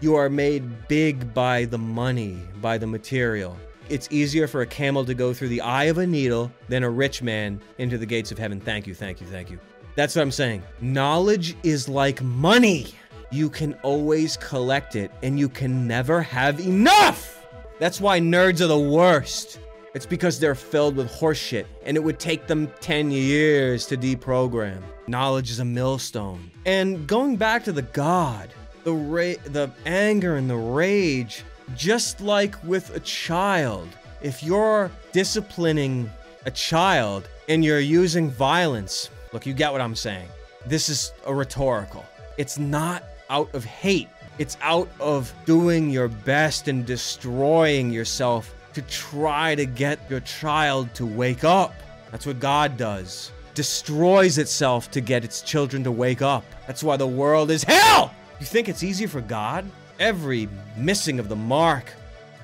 You 0.00 0.14
are 0.14 0.30
made 0.30 0.88
big 0.88 1.34
by 1.34 1.66
the 1.66 1.76
money, 1.76 2.38
by 2.62 2.78
the 2.78 2.86
material. 2.86 3.58
It's 3.90 4.08
easier 4.10 4.48
for 4.48 4.62
a 4.62 4.66
camel 4.66 5.04
to 5.04 5.12
go 5.12 5.34
through 5.34 5.48
the 5.48 5.60
eye 5.60 5.84
of 5.84 5.98
a 5.98 6.06
needle 6.06 6.50
than 6.70 6.82
a 6.82 6.88
rich 6.88 7.20
man 7.20 7.60
into 7.76 7.98
the 7.98 8.06
gates 8.06 8.32
of 8.32 8.38
heaven. 8.38 8.58
Thank 8.58 8.86
you, 8.86 8.94
thank 8.94 9.20
you, 9.20 9.26
thank 9.26 9.50
you. 9.50 9.60
That's 9.94 10.16
what 10.16 10.22
I'm 10.22 10.30
saying. 10.30 10.62
Knowledge 10.80 11.56
is 11.62 11.90
like 11.90 12.22
money. 12.22 12.94
You 13.30 13.50
can 13.50 13.74
always 13.82 14.38
collect 14.38 14.96
it 14.96 15.10
and 15.22 15.38
you 15.38 15.50
can 15.50 15.86
never 15.86 16.22
have 16.22 16.58
enough. 16.58 17.46
That's 17.78 18.00
why 18.00 18.18
nerds 18.18 18.62
are 18.62 18.66
the 18.66 18.78
worst. 18.78 19.58
It's 19.94 20.06
because 20.06 20.40
they're 20.40 20.54
filled 20.54 20.96
with 20.96 21.10
horseshit, 21.12 21.66
and 21.84 21.98
it 21.98 22.00
would 22.00 22.18
take 22.18 22.46
them 22.46 22.72
10 22.80 23.10
years 23.10 23.86
to 23.88 23.96
deprogram. 23.98 24.80
Knowledge 25.06 25.50
is 25.50 25.58
a 25.58 25.66
millstone. 25.66 26.50
And 26.64 27.06
going 27.06 27.36
back 27.36 27.62
to 27.64 27.72
the 27.72 27.82
God, 27.82 28.48
the 28.84 28.94
ra- 28.94 29.42
the 29.44 29.70
anger 29.84 30.36
and 30.36 30.48
the 30.48 30.56
rage, 30.56 31.44
just 31.76 32.22
like 32.22 32.54
with 32.64 32.96
a 32.96 33.00
child, 33.00 33.86
if 34.22 34.42
you're 34.42 34.90
disciplining 35.12 36.10
a 36.46 36.50
child 36.50 37.28
and 37.50 37.62
you're 37.62 37.80
using 37.80 38.30
violence, 38.30 39.10
look, 39.34 39.44
you 39.44 39.52
get 39.52 39.72
what 39.72 39.82
I'm 39.82 39.94
saying. 39.94 40.28
This 40.64 40.88
is 40.88 41.12
a 41.26 41.34
rhetorical. 41.34 42.04
It's 42.38 42.58
not 42.58 43.04
out 43.28 43.54
of 43.54 43.62
hate. 43.66 44.08
It's 44.38 44.56
out 44.62 44.88
of 45.00 45.34
doing 45.44 45.90
your 45.90 46.08
best 46.08 46.68
and 46.68 46.86
destroying 46.86 47.92
yourself 47.92 48.54
to 48.74 48.82
try 48.82 49.54
to 49.54 49.66
get 49.66 49.98
your 50.10 50.20
child 50.20 50.92
to 50.94 51.06
wake 51.06 51.44
up. 51.44 51.74
That's 52.10 52.26
what 52.26 52.40
God 52.40 52.76
does. 52.76 53.30
Destroys 53.54 54.38
itself 54.38 54.90
to 54.92 55.00
get 55.00 55.24
its 55.24 55.42
children 55.42 55.84
to 55.84 55.90
wake 55.90 56.22
up. 56.22 56.44
That's 56.66 56.82
why 56.82 56.96
the 56.96 57.06
world 57.06 57.50
is 57.50 57.64
hell! 57.64 58.14
You 58.40 58.46
think 58.46 58.68
it's 58.68 58.82
easier 58.82 59.08
for 59.08 59.20
God? 59.20 59.64
Every 60.00 60.48
missing 60.76 61.18
of 61.18 61.28
the 61.28 61.36
mark 61.36 61.92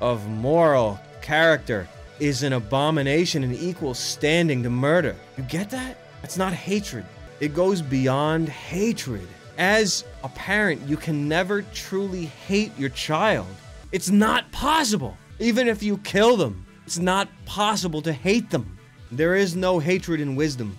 of 0.01 0.29
moral 0.29 1.01
character 1.23 1.89
is 2.21 2.43
an 2.43 2.53
abomination 2.53 3.45
and 3.45 3.55
equal 3.55 3.95
standing 3.95 4.63
to 4.63 4.71
murder. 4.71 5.17
You 5.37 5.45
get 5.45 5.71
that? 5.71 5.97
That's 6.23 6.37
not 6.37 6.53
hatred. 6.53 7.05
It 7.41 7.55
goes 7.55 7.81
beyond 7.81 8.49
hatred. 8.49 9.27
As 9.57 10.05
a 10.23 10.29
parent, 10.29 10.83
you 10.89 10.97
can 10.97 11.29
never 11.29 11.63
truly 11.63 12.27
hate 12.27 12.77
your 12.79 12.91
child. 12.91 13.47
It's 13.93 14.11
not 14.11 14.51
possible. 14.53 15.17
Even 15.41 15.69
if 15.69 15.83
you 15.83 15.99
kill 15.99 16.37
them, 16.37 16.67
it's 16.85 16.99
not 16.99 17.29
possible 17.45 18.03
to 18.03 18.13
hate 18.13 18.51
them. 18.51 18.79
There 19.13 19.37
is 19.37 19.55
no 19.55 19.79
hatred 19.79 20.21
in 20.21 20.37
wisdom. 20.37 20.77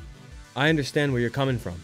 I 0.56 0.70
understand 0.70 1.12
where 1.12 1.22
you're 1.22 1.30
coming 1.30 1.58
from. 1.58 1.76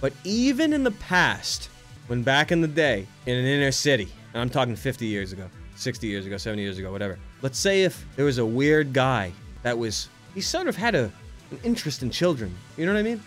But 0.00 0.12
even 0.24 0.72
in 0.72 0.82
the 0.82 0.90
past, 0.90 1.70
when 2.08 2.22
back 2.22 2.50
in 2.50 2.60
the 2.60 2.68
day, 2.68 3.06
in 3.26 3.36
an 3.36 3.44
inner 3.44 3.70
city, 3.70 4.08
and 4.32 4.42
I'm 4.42 4.50
talking 4.50 4.74
50 4.74 5.06
years 5.06 5.32
ago, 5.32 5.48
60 5.76 6.06
years 6.06 6.26
ago, 6.26 6.36
70 6.36 6.60
years 6.60 6.78
ago, 6.78 6.90
whatever. 6.90 7.18
Let's 7.40 7.58
say 7.58 7.84
if 7.84 8.04
there 8.16 8.24
was 8.24 8.38
a 8.38 8.44
weird 8.44 8.92
guy 8.92 9.32
that 9.62 9.78
was, 9.78 10.08
he 10.34 10.40
sort 10.40 10.66
of 10.66 10.76
had 10.76 10.94
a, 10.94 11.04
an 11.50 11.58
interest 11.62 12.02
in 12.02 12.10
children. 12.10 12.54
You 12.76 12.86
know 12.86 12.92
what 12.92 12.98
I 12.98 13.02
mean? 13.02 13.22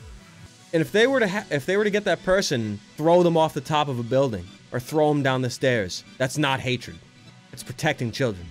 And 0.73 0.81
if 0.81 0.91
they 0.91 1.07
were 1.07 1.21
to 1.21 1.27
ha- 1.27 1.45
if 1.49 1.65
they 1.65 1.77
were 1.77 1.85
to 1.85 1.89
get 1.89 2.03
that 2.03 2.23
person, 2.23 2.79
throw 2.97 3.23
them 3.23 3.37
off 3.37 3.53
the 3.53 3.61
top 3.61 3.87
of 3.87 3.99
a 3.99 4.03
building 4.03 4.45
or 4.71 4.79
throw 4.81 5.07
them 5.07 5.23
down 5.23 5.41
the 5.41 5.49
stairs, 5.49 6.03
that's 6.17 6.37
not 6.37 6.59
hatred. 6.59 6.97
It's 7.53 7.63
protecting 7.63 8.11
children. 8.11 8.45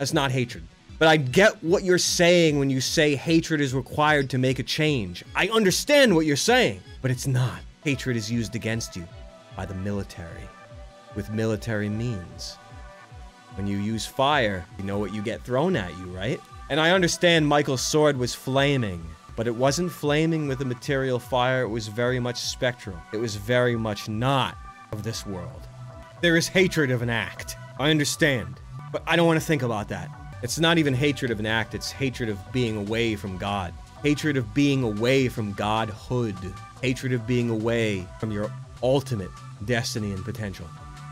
That's 0.00 0.14
not 0.14 0.30
hatred. 0.30 0.64
But 0.98 1.08
I 1.08 1.18
get 1.18 1.62
what 1.62 1.84
you're 1.84 1.98
saying 1.98 2.58
when 2.58 2.70
you 2.70 2.80
say 2.80 3.14
hatred 3.14 3.60
is 3.60 3.74
required 3.74 4.30
to 4.30 4.38
make 4.38 4.58
a 4.58 4.62
change. 4.62 5.22
I 5.36 5.48
understand 5.48 6.14
what 6.14 6.24
you're 6.24 6.36
saying, 6.36 6.80
but 7.02 7.10
it's 7.10 7.26
not. 7.26 7.60
Hatred 7.84 8.16
is 8.16 8.32
used 8.32 8.54
against 8.54 8.96
you 8.96 9.06
by 9.54 9.66
the 9.66 9.74
military 9.74 10.48
with 11.14 11.30
military 11.30 11.90
means. 11.90 12.56
When 13.56 13.66
you 13.66 13.76
use 13.76 14.06
fire, 14.06 14.64
you 14.78 14.84
know 14.84 14.98
what 14.98 15.12
you 15.12 15.20
get 15.20 15.42
thrown 15.42 15.76
at 15.76 15.94
you, 15.98 16.06
right? 16.06 16.40
And 16.70 16.80
I 16.80 16.92
understand 16.92 17.46
Michael's 17.46 17.82
sword 17.82 18.16
was 18.16 18.34
flaming, 18.34 19.04
but 19.36 19.46
it 19.46 19.54
wasn't 19.54 19.92
flaming 19.92 20.48
with 20.48 20.62
a 20.62 20.64
material 20.64 21.18
fire, 21.18 21.62
it 21.62 21.68
was 21.68 21.88
very 21.88 22.20
much 22.20 22.38
spectral. 22.38 22.96
It 23.12 23.18
was 23.18 23.36
very 23.36 23.76
much 23.76 24.08
not 24.08 24.56
of 24.92 25.02
this 25.02 25.26
world. 25.26 25.68
There 26.22 26.38
is 26.38 26.48
hatred 26.48 26.90
of 26.90 27.02
an 27.02 27.10
act. 27.10 27.56
I 27.78 27.90
understand. 27.90 28.60
But 28.92 29.02
I 29.06 29.16
don't 29.16 29.26
want 29.26 29.40
to 29.40 29.46
think 29.46 29.62
about 29.62 29.88
that. 29.88 30.10
It's 30.42 30.58
not 30.58 30.78
even 30.78 30.94
hatred 30.94 31.30
of 31.30 31.38
an 31.38 31.46
act, 31.46 31.74
it's 31.74 31.90
hatred 31.90 32.28
of 32.28 32.38
being 32.52 32.76
away 32.76 33.16
from 33.16 33.36
God. 33.36 33.74
Hatred 34.02 34.36
of 34.36 34.54
being 34.54 34.82
away 34.82 35.28
from 35.28 35.52
Godhood. 35.52 36.36
Hatred 36.82 37.12
of 37.12 37.26
being 37.26 37.50
away 37.50 38.06
from 38.18 38.32
your 38.32 38.50
ultimate 38.82 39.30
destiny 39.66 40.12
and 40.12 40.24
potential. 40.24 40.66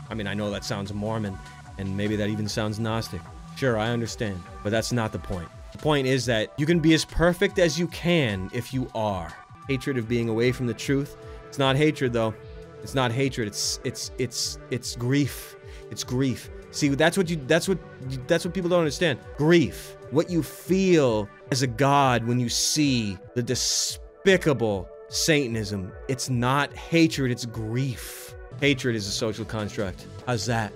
I 0.09 0.15
mean, 0.15 0.25
I 0.25 0.33
know 0.33 0.49
that 0.49 0.65
sounds 0.65 0.91
Mormon, 0.91 1.37
and 1.77 1.95
maybe 1.95 2.15
that 2.15 2.29
even 2.29 2.49
sounds 2.49 2.79
Gnostic. 2.79 3.21
Sure, 3.55 3.77
I 3.77 3.89
understand, 3.89 4.41
but 4.63 4.71
that's 4.71 4.91
not 4.91 5.11
the 5.11 5.19
point. 5.19 5.47
The 5.71 5.77
point 5.77 6.07
is 6.07 6.25
that 6.25 6.51
you 6.57 6.65
can 6.65 6.79
be 6.79 6.93
as 6.93 7.05
perfect 7.05 7.59
as 7.59 7.77
you 7.77 7.87
can 7.87 8.49
if 8.53 8.73
you 8.73 8.89
are. 8.95 9.31
Hatred 9.67 9.97
of 9.97 10.09
being 10.09 10.29
away 10.29 10.51
from 10.51 10.65
the 10.65 10.73
truth. 10.73 11.15
It's 11.47 11.59
not 11.59 11.75
hatred 11.75 12.11
though. 12.11 12.33
It's 12.81 12.95
not 12.95 13.11
hatred. 13.11 13.47
It's 13.47 13.79
it's 13.83 14.11
it's 14.17 14.57
it's 14.71 14.95
grief. 14.95 15.55
It's 15.91 16.03
grief. 16.03 16.49
See, 16.71 16.89
that's 16.89 17.17
what 17.17 17.29
you 17.29 17.37
that's 17.47 17.67
what 17.67 17.79
that's 18.27 18.45
what 18.45 18.53
people 18.53 18.69
don't 18.69 18.79
understand. 18.79 19.19
Grief. 19.37 19.95
What 20.11 20.29
you 20.29 20.43
feel 20.43 21.29
as 21.51 21.61
a 21.61 21.67
god 21.67 22.25
when 22.25 22.39
you 22.39 22.49
see 22.49 23.17
the 23.35 23.43
despicable 23.43 24.89
Satanism. 25.09 25.91
It's 26.07 26.29
not 26.29 26.71
hatred, 26.73 27.31
it's 27.31 27.45
grief. 27.45 28.35
Hatred 28.59 28.95
is 28.95 29.07
a 29.07 29.11
social 29.11 29.43
construct. 29.43 30.05
How's 30.27 30.45
that? 30.45 30.71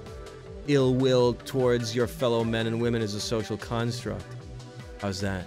Ill 0.67 0.95
will 0.95 1.33
towards 1.33 1.95
your 1.95 2.07
fellow 2.07 2.43
men 2.43 2.65
and 2.65 2.81
women 2.81 3.01
is 3.01 3.13
a 3.13 3.21
social 3.21 3.57
construct. 3.57 4.25
How's 4.99 5.21
that? 5.21 5.45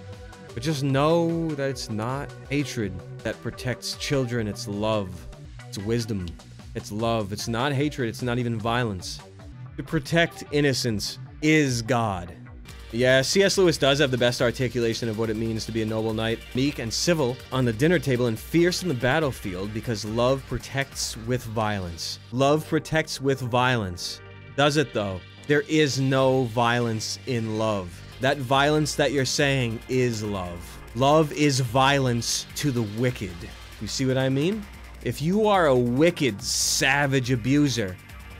But 0.54 0.62
just 0.62 0.84
know 0.84 1.48
that 1.50 1.68
it's 1.68 1.90
not 1.90 2.30
hatred 2.48 2.92
that 3.24 3.40
protects 3.42 3.96
children, 3.96 4.46
it's 4.46 4.68
love, 4.68 5.10
it's 5.66 5.78
wisdom, 5.78 6.26
it's 6.74 6.92
love, 6.92 7.32
it's 7.32 7.48
not 7.48 7.72
hatred, 7.72 8.08
it's 8.08 8.22
not 8.22 8.38
even 8.38 8.58
violence. 8.58 9.18
To 9.76 9.82
protect 9.82 10.44
innocence 10.52 11.18
is 11.42 11.82
God. 11.82 12.34
Yeah, 12.92 13.20
C.S. 13.20 13.58
Lewis 13.58 13.76
does 13.76 13.98
have 13.98 14.10
the 14.10 14.16
best 14.16 14.40
articulation 14.40 15.10
of 15.10 15.18
what 15.18 15.28
it 15.28 15.36
means 15.36 15.66
to 15.66 15.72
be 15.72 15.82
a 15.82 15.86
noble 15.86 16.14
knight, 16.14 16.38
meek 16.54 16.78
and 16.78 16.90
civil 16.90 17.36
on 17.52 17.66
the 17.66 17.74
dinner 17.74 17.98
table 17.98 18.26
and 18.26 18.38
fierce 18.38 18.82
in 18.82 18.88
the 18.88 18.94
battlefield 18.94 19.74
because 19.74 20.06
love 20.06 20.42
protects 20.48 21.18
with 21.26 21.44
violence. 21.44 22.18
Love 22.32 22.66
protects 22.66 23.20
with 23.20 23.40
violence. 23.40 24.22
Does 24.56 24.78
it 24.78 24.94
though? 24.94 25.20
There 25.46 25.64
is 25.68 26.00
no 26.00 26.44
violence 26.44 27.18
in 27.26 27.58
love. 27.58 27.90
That 28.22 28.38
violence 28.38 28.94
that 28.94 29.12
you're 29.12 29.26
saying 29.26 29.78
is 29.90 30.22
love. 30.22 30.78
Love 30.94 31.32
is 31.32 31.60
violence 31.60 32.46
to 32.54 32.70
the 32.70 32.82
wicked. 32.98 33.36
You 33.82 33.88
see 33.88 34.06
what 34.06 34.16
I 34.16 34.30
mean? 34.30 34.64
If 35.04 35.20
you 35.20 35.46
are 35.46 35.66
a 35.66 35.76
wicked, 35.76 36.42
savage 36.42 37.30
abuser, 37.30 37.94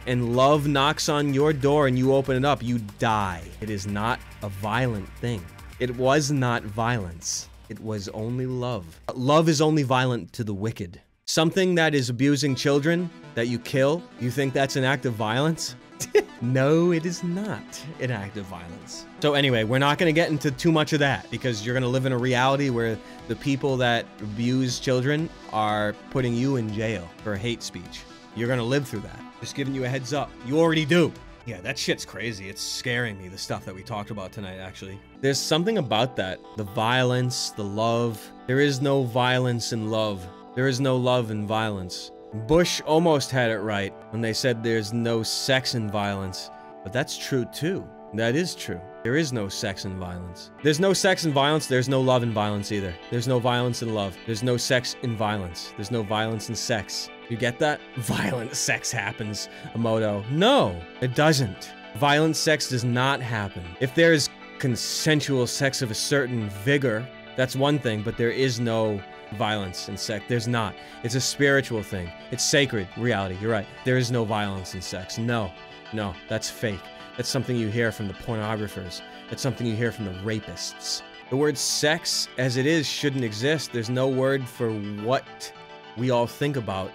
and 0.07 0.37
love 0.37 0.67
knocks 0.67 1.09
on 1.09 1.35
your 1.35 1.53
door 1.53 1.87
and 1.87 1.99
you 1.99 2.15
open 2.15 2.37
it 2.37 2.45
up, 2.45 2.63
you 2.63 2.79
die. 2.99 3.43
It 3.61 3.71
is 3.71 3.87
not 3.87 4.21
a 4.43 4.49
violent 4.49 5.09
thing. 5.21 5.45
It 5.79 5.97
was 5.97 6.31
not 6.31 6.63
violence. 6.63 7.49
It 7.69 7.81
was 7.81 8.09
only 8.11 8.47
love. 8.47 9.01
Love 9.15 9.49
is 9.49 9.61
only 9.61 9.83
violent 9.83 10.33
to 10.35 10.45
the 10.45 10.55
wicked. 10.55 11.01
Something 11.27 11.75
that 11.75 11.95
is 11.95 12.09
abusing 12.09 12.55
children 12.55 13.11
that 13.35 13.49
you 13.49 13.59
kill, 13.59 14.03
you 14.21 14.31
think 14.31 14.55
that's 14.55 14.77
an 14.77 14.85
act 14.85 15.07
of 15.07 15.15
violence? 15.15 15.75
no, 16.41 16.93
it 16.93 17.05
is 17.05 17.25
not 17.25 17.83
an 18.01 18.11
act 18.11 18.37
of 18.37 18.45
violence. 18.47 19.07
So, 19.21 19.35
anyway, 19.35 19.65
we're 19.65 19.79
not 19.79 19.99
going 19.99 20.09
to 20.09 20.19
get 20.19 20.31
into 20.31 20.51
too 20.51 20.71
much 20.71 20.93
of 20.93 21.01
that 21.01 21.29
because 21.31 21.65
you're 21.65 21.75
going 21.75 21.83
to 21.83 21.89
live 21.89 22.07
in 22.07 22.13
a 22.13 22.19
reality 22.19 22.71
where 22.71 22.97
the 23.29 23.37
people 23.37 23.77
that 23.79 24.07
abuse 24.21 24.79
children 24.79 25.29
are 25.53 25.95
putting 26.11 26.35
you 26.35 26.57
in 26.57 26.73
jail 26.73 27.09
for 27.25 27.35
hate 27.35 27.63
speech. 27.63 28.03
You're 28.37 28.49
going 28.49 28.59
to 28.59 28.65
live 28.65 28.87
through 28.87 29.01
that. 29.01 29.25
Just 29.40 29.55
giving 29.55 29.75
you 29.75 29.85
a 29.85 29.88
heads 29.88 30.12
up. 30.12 30.31
You 30.47 30.59
already 30.59 30.85
do. 30.85 31.12
Yeah, 31.45 31.61
that 31.61 31.78
shit's 31.78 32.05
crazy. 32.05 32.49
It's 32.49 32.61
scaring 32.61 33.19
me, 33.19 33.28
the 33.28 33.38
stuff 33.38 33.64
that 33.66 33.75
we 33.75 33.83
talked 33.83 34.11
about 34.11 34.33
tonight, 34.33 34.59
actually. 34.59 34.99
There's 35.21 35.38
something 35.38 35.78
about 35.78 36.16
that. 36.16 36.40
The 36.57 36.64
violence, 36.64 37.50
the 37.50 37.62
love. 37.62 38.21
There 38.49 38.61
is 38.61 38.81
no 38.81 39.05
violence 39.05 39.73
in 39.73 39.90
love. 39.90 40.26
There 40.57 40.66
is 40.66 40.81
no 40.81 40.97
love 40.97 41.31
in 41.31 41.47
violence. 41.47 42.11
Bush 42.49 42.81
almost 42.83 43.31
had 43.31 43.50
it 43.50 43.59
right 43.59 43.95
when 44.11 44.21
they 44.21 44.33
said 44.33 44.62
there's 44.62 44.93
no 44.93 45.23
sex 45.23 45.75
in 45.75 45.88
violence. 45.88 46.50
But 46.83 46.93
that's 46.93 47.16
true 47.16 47.45
too. 47.52 47.87
That 48.14 48.35
is 48.35 48.55
true. 48.55 48.81
There 49.05 49.16
is 49.16 49.33
no 49.33 49.49
sex 49.49 49.85
and 49.85 49.97
violence. 49.99 50.50
There's 50.62 50.81
no 50.81 50.93
sex 50.93 51.25
and 51.25 51.35
violence. 51.35 51.66
There's 51.66 51.88
no 51.88 52.00
love 52.00 52.23
and 52.23 52.33
violence 52.33 52.73
either. 52.73 52.95
There's 53.11 53.28
no 53.28 53.38
violence 53.38 53.83
in 53.83 53.95
love. 53.95 54.16
There's 54.26 54.43
no 54.43 54.57
sex 54.57 54.97
in 55.02 55.16
violence. 55.16 55.73
There's 55.76 55.90
no 55.90 56.02
violence 56.02 56.49
in 56.49 56.57
sex. 56.57 57.09
You 57.28 57.37
get 57.37 57.59
that? 57.59 57.80
Violent 57.97 58.54
sex 58.54 58.92
happens, 58.92 59.49
Emoto. 59.75 60.28
No, 60.30 60.80
it 61.00 61.14
doesn't. 61.14 61.73
Violent 61.97 62.37
sex 62.37 62.68
does 62.68 62.85
not 62.85 63.21
happen. 63.21 63.64
If 63.80 63.95
there's 63.95 64.30
consensual 64.59 65.47
sex 65.47 65.83
of 65.83 65.90
a 65.90 65.95
certain 65.95 66.49
vigor, 66.64 67.06
that's 67.37 67.56
one 67.56 67.78
thing, 67.78 68.02
but 68.02 68.16
there 68.16 68.30
is 68.30 68.61
no 68.61 69.00
violence 69.35 69.88
in 69.88 69.97
sex. 69.97 70.25
There's 70.28 70.47
not. 70.47 70.75
It's 71.02 71.16
a 71.16 71.21
spiritual 71.21 71.83
thing. 71.83 72.11
It's 72.30 72.45
sacred 72.45 72.87
reality. 72.97 73.37
You're 73.40 73.50
right. 73.50 73.66
There 73.85 73.99
is 73.99 74.11
no 74.11 74.25
violence 74.25 74.75
in 74.75 74.83
sex. 74.83 75.18
No, 75.18 75.50
no, 75.92 76.14
that's 76.28 76.49
fake. 76.49 76.80
That's 77.16 77.28
something 77.28 77.56
you 77.56 77.68
hear 77.68 77.90
from 77.92 78.09
the 78.09 78.14
pornographers. 78.14 79.00
That's 79.28 79.42
something 79.42 79.66
you 79.66 79.75
hear 79.75 79.90
from 79.90 80.04
the 80.04 80.12
rapists. 80.21 81.02
The 81.30 81.36
word 81.36 81.58
sex, 81.58 82.28
as 82.39 82.56
it 82.56 82.67
is, 82.67 82.86
shouldn't 82.86 83.25
exist. 83.25 83.73
There's 83.73 83.91
no 83.91 84.06
word 84.06 84.47
for 84.47 84.71
what 84.71 85.52
we 85.97 86.10
all 86.10 86.26
think 86.26 86.56
about 86.56 86.93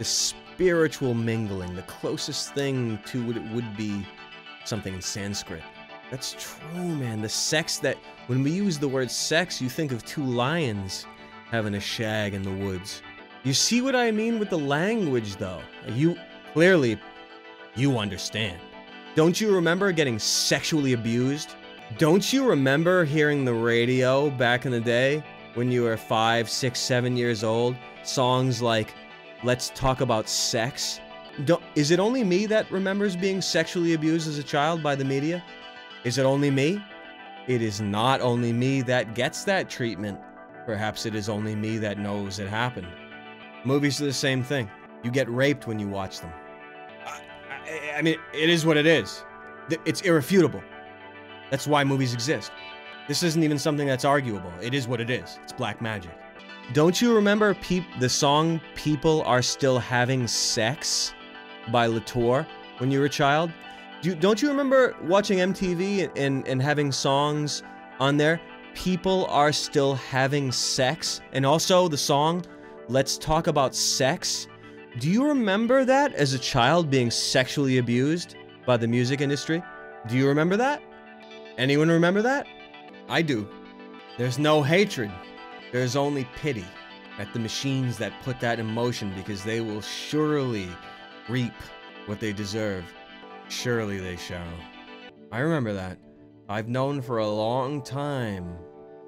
the 0.00 0.04
spiritual 0.06 1.12
mingling, 1.12 1.76
the 1.76 1.82
closest 1.82 2.54
thing 2.54 2.98
to 3.04 3.22
what 3.26 3.36
it 3.36 3.42
would 3.52 3.76
be 3.76 4.02
something 4.64 4.94
in 4.94 5.02
Sanskrit. 5.02 5.62
That's 6.10 6.34
true, 6.38 6.96
man. 6.96 7.20
The 7.20 7.28
sex 7.28 7.76
that, 7.80 7.98
when 8.26 8.42
we 8.42 8.50
use 8.50 8.78
the 8.78 8.88
word 8.88 9.10
sex, 9.10 9.60
you 9.60 9.68
think 9.68 9.92
of 9.92 10.02
two 10.06 10.24
lions 10.24 11.04
having 11.50 11.74
a 11.74 11.80
shag 11.80 12.32
in 12.32 12.40
the 12.40 12.64
woods. 12.64 13.02
You 13.44 13.52
see 13.52 13.82
what 13.82 13.94
I 13.94 14.10
mean 14.10 14.38
with 14.38 14.48
the 14.48 14.58
language, 14.58 15.36
though? 15.36 15.60
You 15.88 16.16
clearly, 16.54 16.98
you 17.76 17.98
understand. 17.98 18.58
Don't 19.14 19.38
you 19.38 19.54
remember 19.54 19.92
getting 19.92 20.18
sexually 20.18 20.94
abused? 20.94 21.56
Don't 21.98 22.32
you 22.32 22.48
remember 22.48 23.04
hearing 23.04 23.44
the 23.44 23.52
radio 23.52 24.30
back 24.30 24.64
in 24.64 24.72
the 24.72 24.80
day 24.80 25.22
when 25.52 25.70
you 25.70 25.82
were 25.82 25.98
five, 25.98 26.48
six, 26.48 26.80
seven 26.80 27.18
years 27.18 27.44
old? 27.44 27.76
Songs 28.02 28.62
like 28.62 28.94
let's 29.42 29.70
talk 29.70 30.00
about 30.00 30.28
sex. 30.28 31.00
Don't, 31.44 31.62
is 31.74 31.90
it 31.90 31.98
only 32.00 32.24
me 32.24 32.46
that 32.46 32.70
remembers 32.70 33.16
being 33.16 33.40
sexually 33.40 33.94
abused 33.94 34.28
as 34.28 34.38
a 34.38 34.42
child 34.42 34.82
by 34.82 34.94
the 34.94 35.04
media? 35.04 35.42
Is 36.04 36.18
it 36.18 36.24
only 36.24 36.50
me? 36.50 36.82
It 37.46 37.62
is 37.62 37.80
not 37.80 38.20
only 38.20 38.52
me 38.52 38.82
that 38.82 39.14
gets 39.14 39.44
that 39.44 39.70
treatment. 39.70 40.18
Perhaps 40.66 41.06
it 41.06 41.14
is 41.14 41.28
only 41.28 41.54
me 41.54 41.78
that 41.78 41.98
knows 41.98 42.38
it 42.38 42.48
happened. 42.48 42.88
Movies 43.64 44.00
are 44.00 44.06
the 44.06 44.12
same 44.12 44.42
thing. 44.42 44.70
You 45.02 45.10
get 45.10 45.28
raped 45.30 45.66
when 45.66 45.78
you 45.78 45.88
watch 45.88 46.20
them. 46.20 46.32
I, 47.06 47.20
I, 47.50 47.98
I 47.98 48.02
mean, 48.02 48.16
it 48.34 48.48
is 48.48 48.66
what 48.66 48.76
it 48.76 48.86
is. 48.86 49.24
It's 49.84 50.02
irrefutable. 50.02 50.62
That's 51.50 51.66
why 51.66 51.84
movies 51.84 52.12
exist. 52.12 52.52
This 53.08 53.22
isn't 53.22 53.42
even 53.42 53.58
something 53.58 53.86
that's 53.86 54.04
arguable. 54.04 54.52
It 54.60 54.74
is 54.74 54.86
what 54.86 55.00
it 55.00 55.10
is. 55.10 55.38
It's 55.42 55.52
black 55.52 55.80
magic. 55.80 56.12
Don't 56.72 57.02
you 57.02 57.12
remember 57.12 57.56
the 57.98 58.08
song 58.08 58.60
People 58.76 59.22
Are 59.22 59.42
Still 59.42 59.80
Having 59.80 60.28
Sex 60.28 61.12
by 61.72 61.88
LaTour 61.88 62.46
when 62.78 62.92
you 62.92 63.00
were 63.00 63.06
a 63.06 63.08
child? 63.08 63.50
Do, 64.02 64.14
don't 64.14 64.40
you 64.40 64.48
remember 64.48 64.94
watching 65.02 65.38
MTV 65.38 66.04
and, 66.04 66.16
and, 66.16 66.46
and 66.46 66.62
having 66.62 66.92
songs 66.92 67.64
on 67.98 68.16
there? 68.16 68.40
People 68.74 69.26
are 69.26 69.50
still 69.50 69.96
having 69.96 70.52
sex. 70.52 71.20
And 71.32 71.44
also 71.44 71.88
the 71.88 71.98
song 71.98 72.44
Let's 72.88 73.18
Talk 73.18 73.48
About 73.48 73.74
Sex. 73.74 74.46
Do 75.00 75.10
you 75.10 75.26
remember 75.26 75.84
that 75.84 76.14
as 76.14 76.34
a 76.34 76.38
child 76.38 76.88
being 76.88 77.10
sexually 77.10 77.78
abused 77.78 78.36
by 78.64 78.76
the 78.76 78.86
music 78.86 79.20
industry? 79.20 79.60
Do 80.06 80.16
you 80.16 80.28
remember 80.28 80.56
that? 80.58 80.80
Anyone 81.58 81.88
remember 81.88 82.22
that? 82.22 82.46
I 83.08 83.22
do. 83.22 83.48
There's 84.18 84.38
no 84.38 84.62
hatred. 84.62 85.10
There's 85.72 85.96
only 85.96 86.26
pity 86.36 86.64
at 87.18 87.32
the 87.32 87.38
machines 87.38 87.98
that 87.98 88.12
put 88.22 88.40
that 88.40 88.58
in 88.58 88.66
motion 88.66 89.12
because 89.14 89.44
they 89.44 89.60
will 89.60 89.80
surely 89.80 90.68
reap 91.28 91.52
what 92.06 92.20
they 92.20 92.32
deserve. 92.32 92.84
Surely 93.48 93.98
they 93.98 94.16
shall. 94.16 94.52
I 95.30 95.40
remember 95.40 95.72
that. 95.72 95.98
I've 96.48 96.68
known 96.68 97.00
for 97.02 97.18
a 97.18 97.28
long 97.28 97.82
time. 97.82 98.56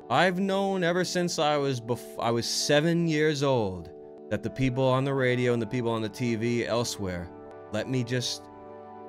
I've 0.08 0.38
known 0.38 0.84
ever 0.84 1.04
since 1.04 1.38
I 1.38 1.56
was 1.56 1.80
bef- 1.80 2.18
I 2.20 2.30
was 2.30 2.46
7 2.46 3.08
years 3.08 3.42
old 3.42 3.90
that 4.30 4.42
the 4.42 4.50
people 4.50 4.84
on 4.84 5.04
the 5.04 5.14
radio 5.14 5.52
and 5.52 5.60
the 5.60 5.66
people 5.66 5.90
on 5.90 6.02
the 6.02 6.10
TV 6.10 6.66
elsewhere 6.66 7.30
let 7.72 7.88
me 7.88 8.04
just 8.04 8.42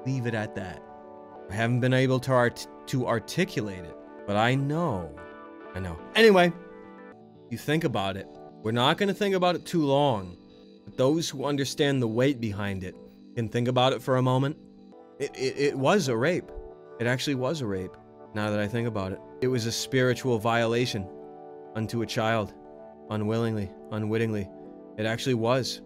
leave 0.06 0.26
it 0.26 0.34
at 0.34 0.56
that. 0.56 0.82
I 1.50 1.54
haven't 1.54 1.82
been 1.82 1.94
able 1.94 2.20
to 2.22 2.32
art- 2.32 2.68
to 2.88 3.08
articulate 3.08 3.84
it, 3.84 3.96
but 4.26 4.38
I 4.38 4.56
know. 4.56 5.14
I 5.76 5.80
know. 5.80 6.00
Anyway, 6.16 6.52
you 7.54 7.58
think 7.58 7.84
about 7.84 8.18
it. 8.18 8.28
We're 8.64 8.72
not 8.72 8.98
going 8.98 9.10
to 9.10 9.14
think 9.14 9.36
about 9.36 9.56
it 9.56 9.64
too 9.64 9.86
long, 9.86 10.36
but 10.86 10.98
those 10.98 11.30
who 11.30 11.46
understand 11.46 12.02
the 12.02 12.08
weight 12.08 12.42
behind 12.42 12.84
it 12.84 12.96
can 13.36 13.48
think 13.48 13.68
about 13.68 13.94
it 13.94 14.02
for 14.02 14.18
a 14.18 14.24
moment. 14.24 14.58
It, 15.20 15.30
it, 15.36 15.58
it 15.58 15.78
was 15.78 16.08
a 16.08 16.18
rape. 16.18 16.50
It 17.00 17.06
actually 17.06 17.36
was 17.36 17.62
a 17.62 17.68
rape, 17.68 17.96
now 18.34 18.50
that 18.50 18.60
I 18.60 18.68
think 18.68 18.88
about 18.88 19.12
it. 19.12 19.20
It 19.42 19.50
was 19.50 19.68
a 19.68 19.72
spiritual 19.72 20.40
violation 20.40 21.08
unto 21.76 22.02
a 22.02 22.08
child, 22.08 22.56
unwillingly, 23.12 23.70
unwittingly. 23.92 24.50
It 24.98 25.06
actually 25.06 25.36
was. 25.36 25.82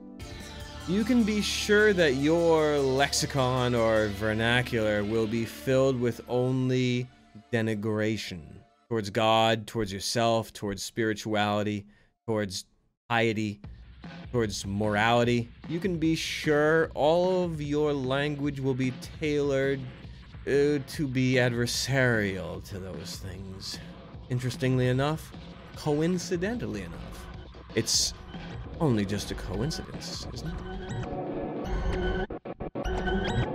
You 0.88 1.04
can 1.04 1.24
be 1.24 1.42
sure 1.42 1.92
that 1.92 2.16
your 2.16 2.80
lexicon 2.80 3.76
or 3.76 4.08
vernacular 4.08 5.04
will 5.04 5.28
be 5.28 5.44
filled 5.44 6.00
with 6.00 6.22
only 6.30 7.10
denigration 7.52 8.57
towards 8.90 9.10
God, 9.10 9.68
towards 9.68 9.92
yourself, 9.92 10.54
towards 10.54 10.84
spirituality, 10.84 11.86
towards 12.26 12.66
piety, 13.10 13.60
towards 14.32 14.66
morality. 14.66 15.50
You 15.68 15.80
can 15.80 15.98
be 15.98 16.16
sure 16.16 16.90
all 16.94 17.44
of 17.44 17.62
your 17.62 17.94
language 17.94 18.60
will 18.60 18.74
be 18.74 18.94
tailored 19.20 19.80
uh, 20.46 20.80
to 20.88 21.08
be 21.08 21.34
adversarial 21.34 22.64
to 22.70 22.80
those 22.80 23.18
things. 23.18 23.80
Interestingly 24.30 24.88
enough, 24.88 25.32
coincidentally 25.76 26.84
enough, 26.84 27.26
it's 27.76 28.14
only 28.80 29.06
just 29.06 29.32
a 29.32 29.36
coincidence, 29.36 30.28
isn't 30.34 30.54
it? 32.86 33.47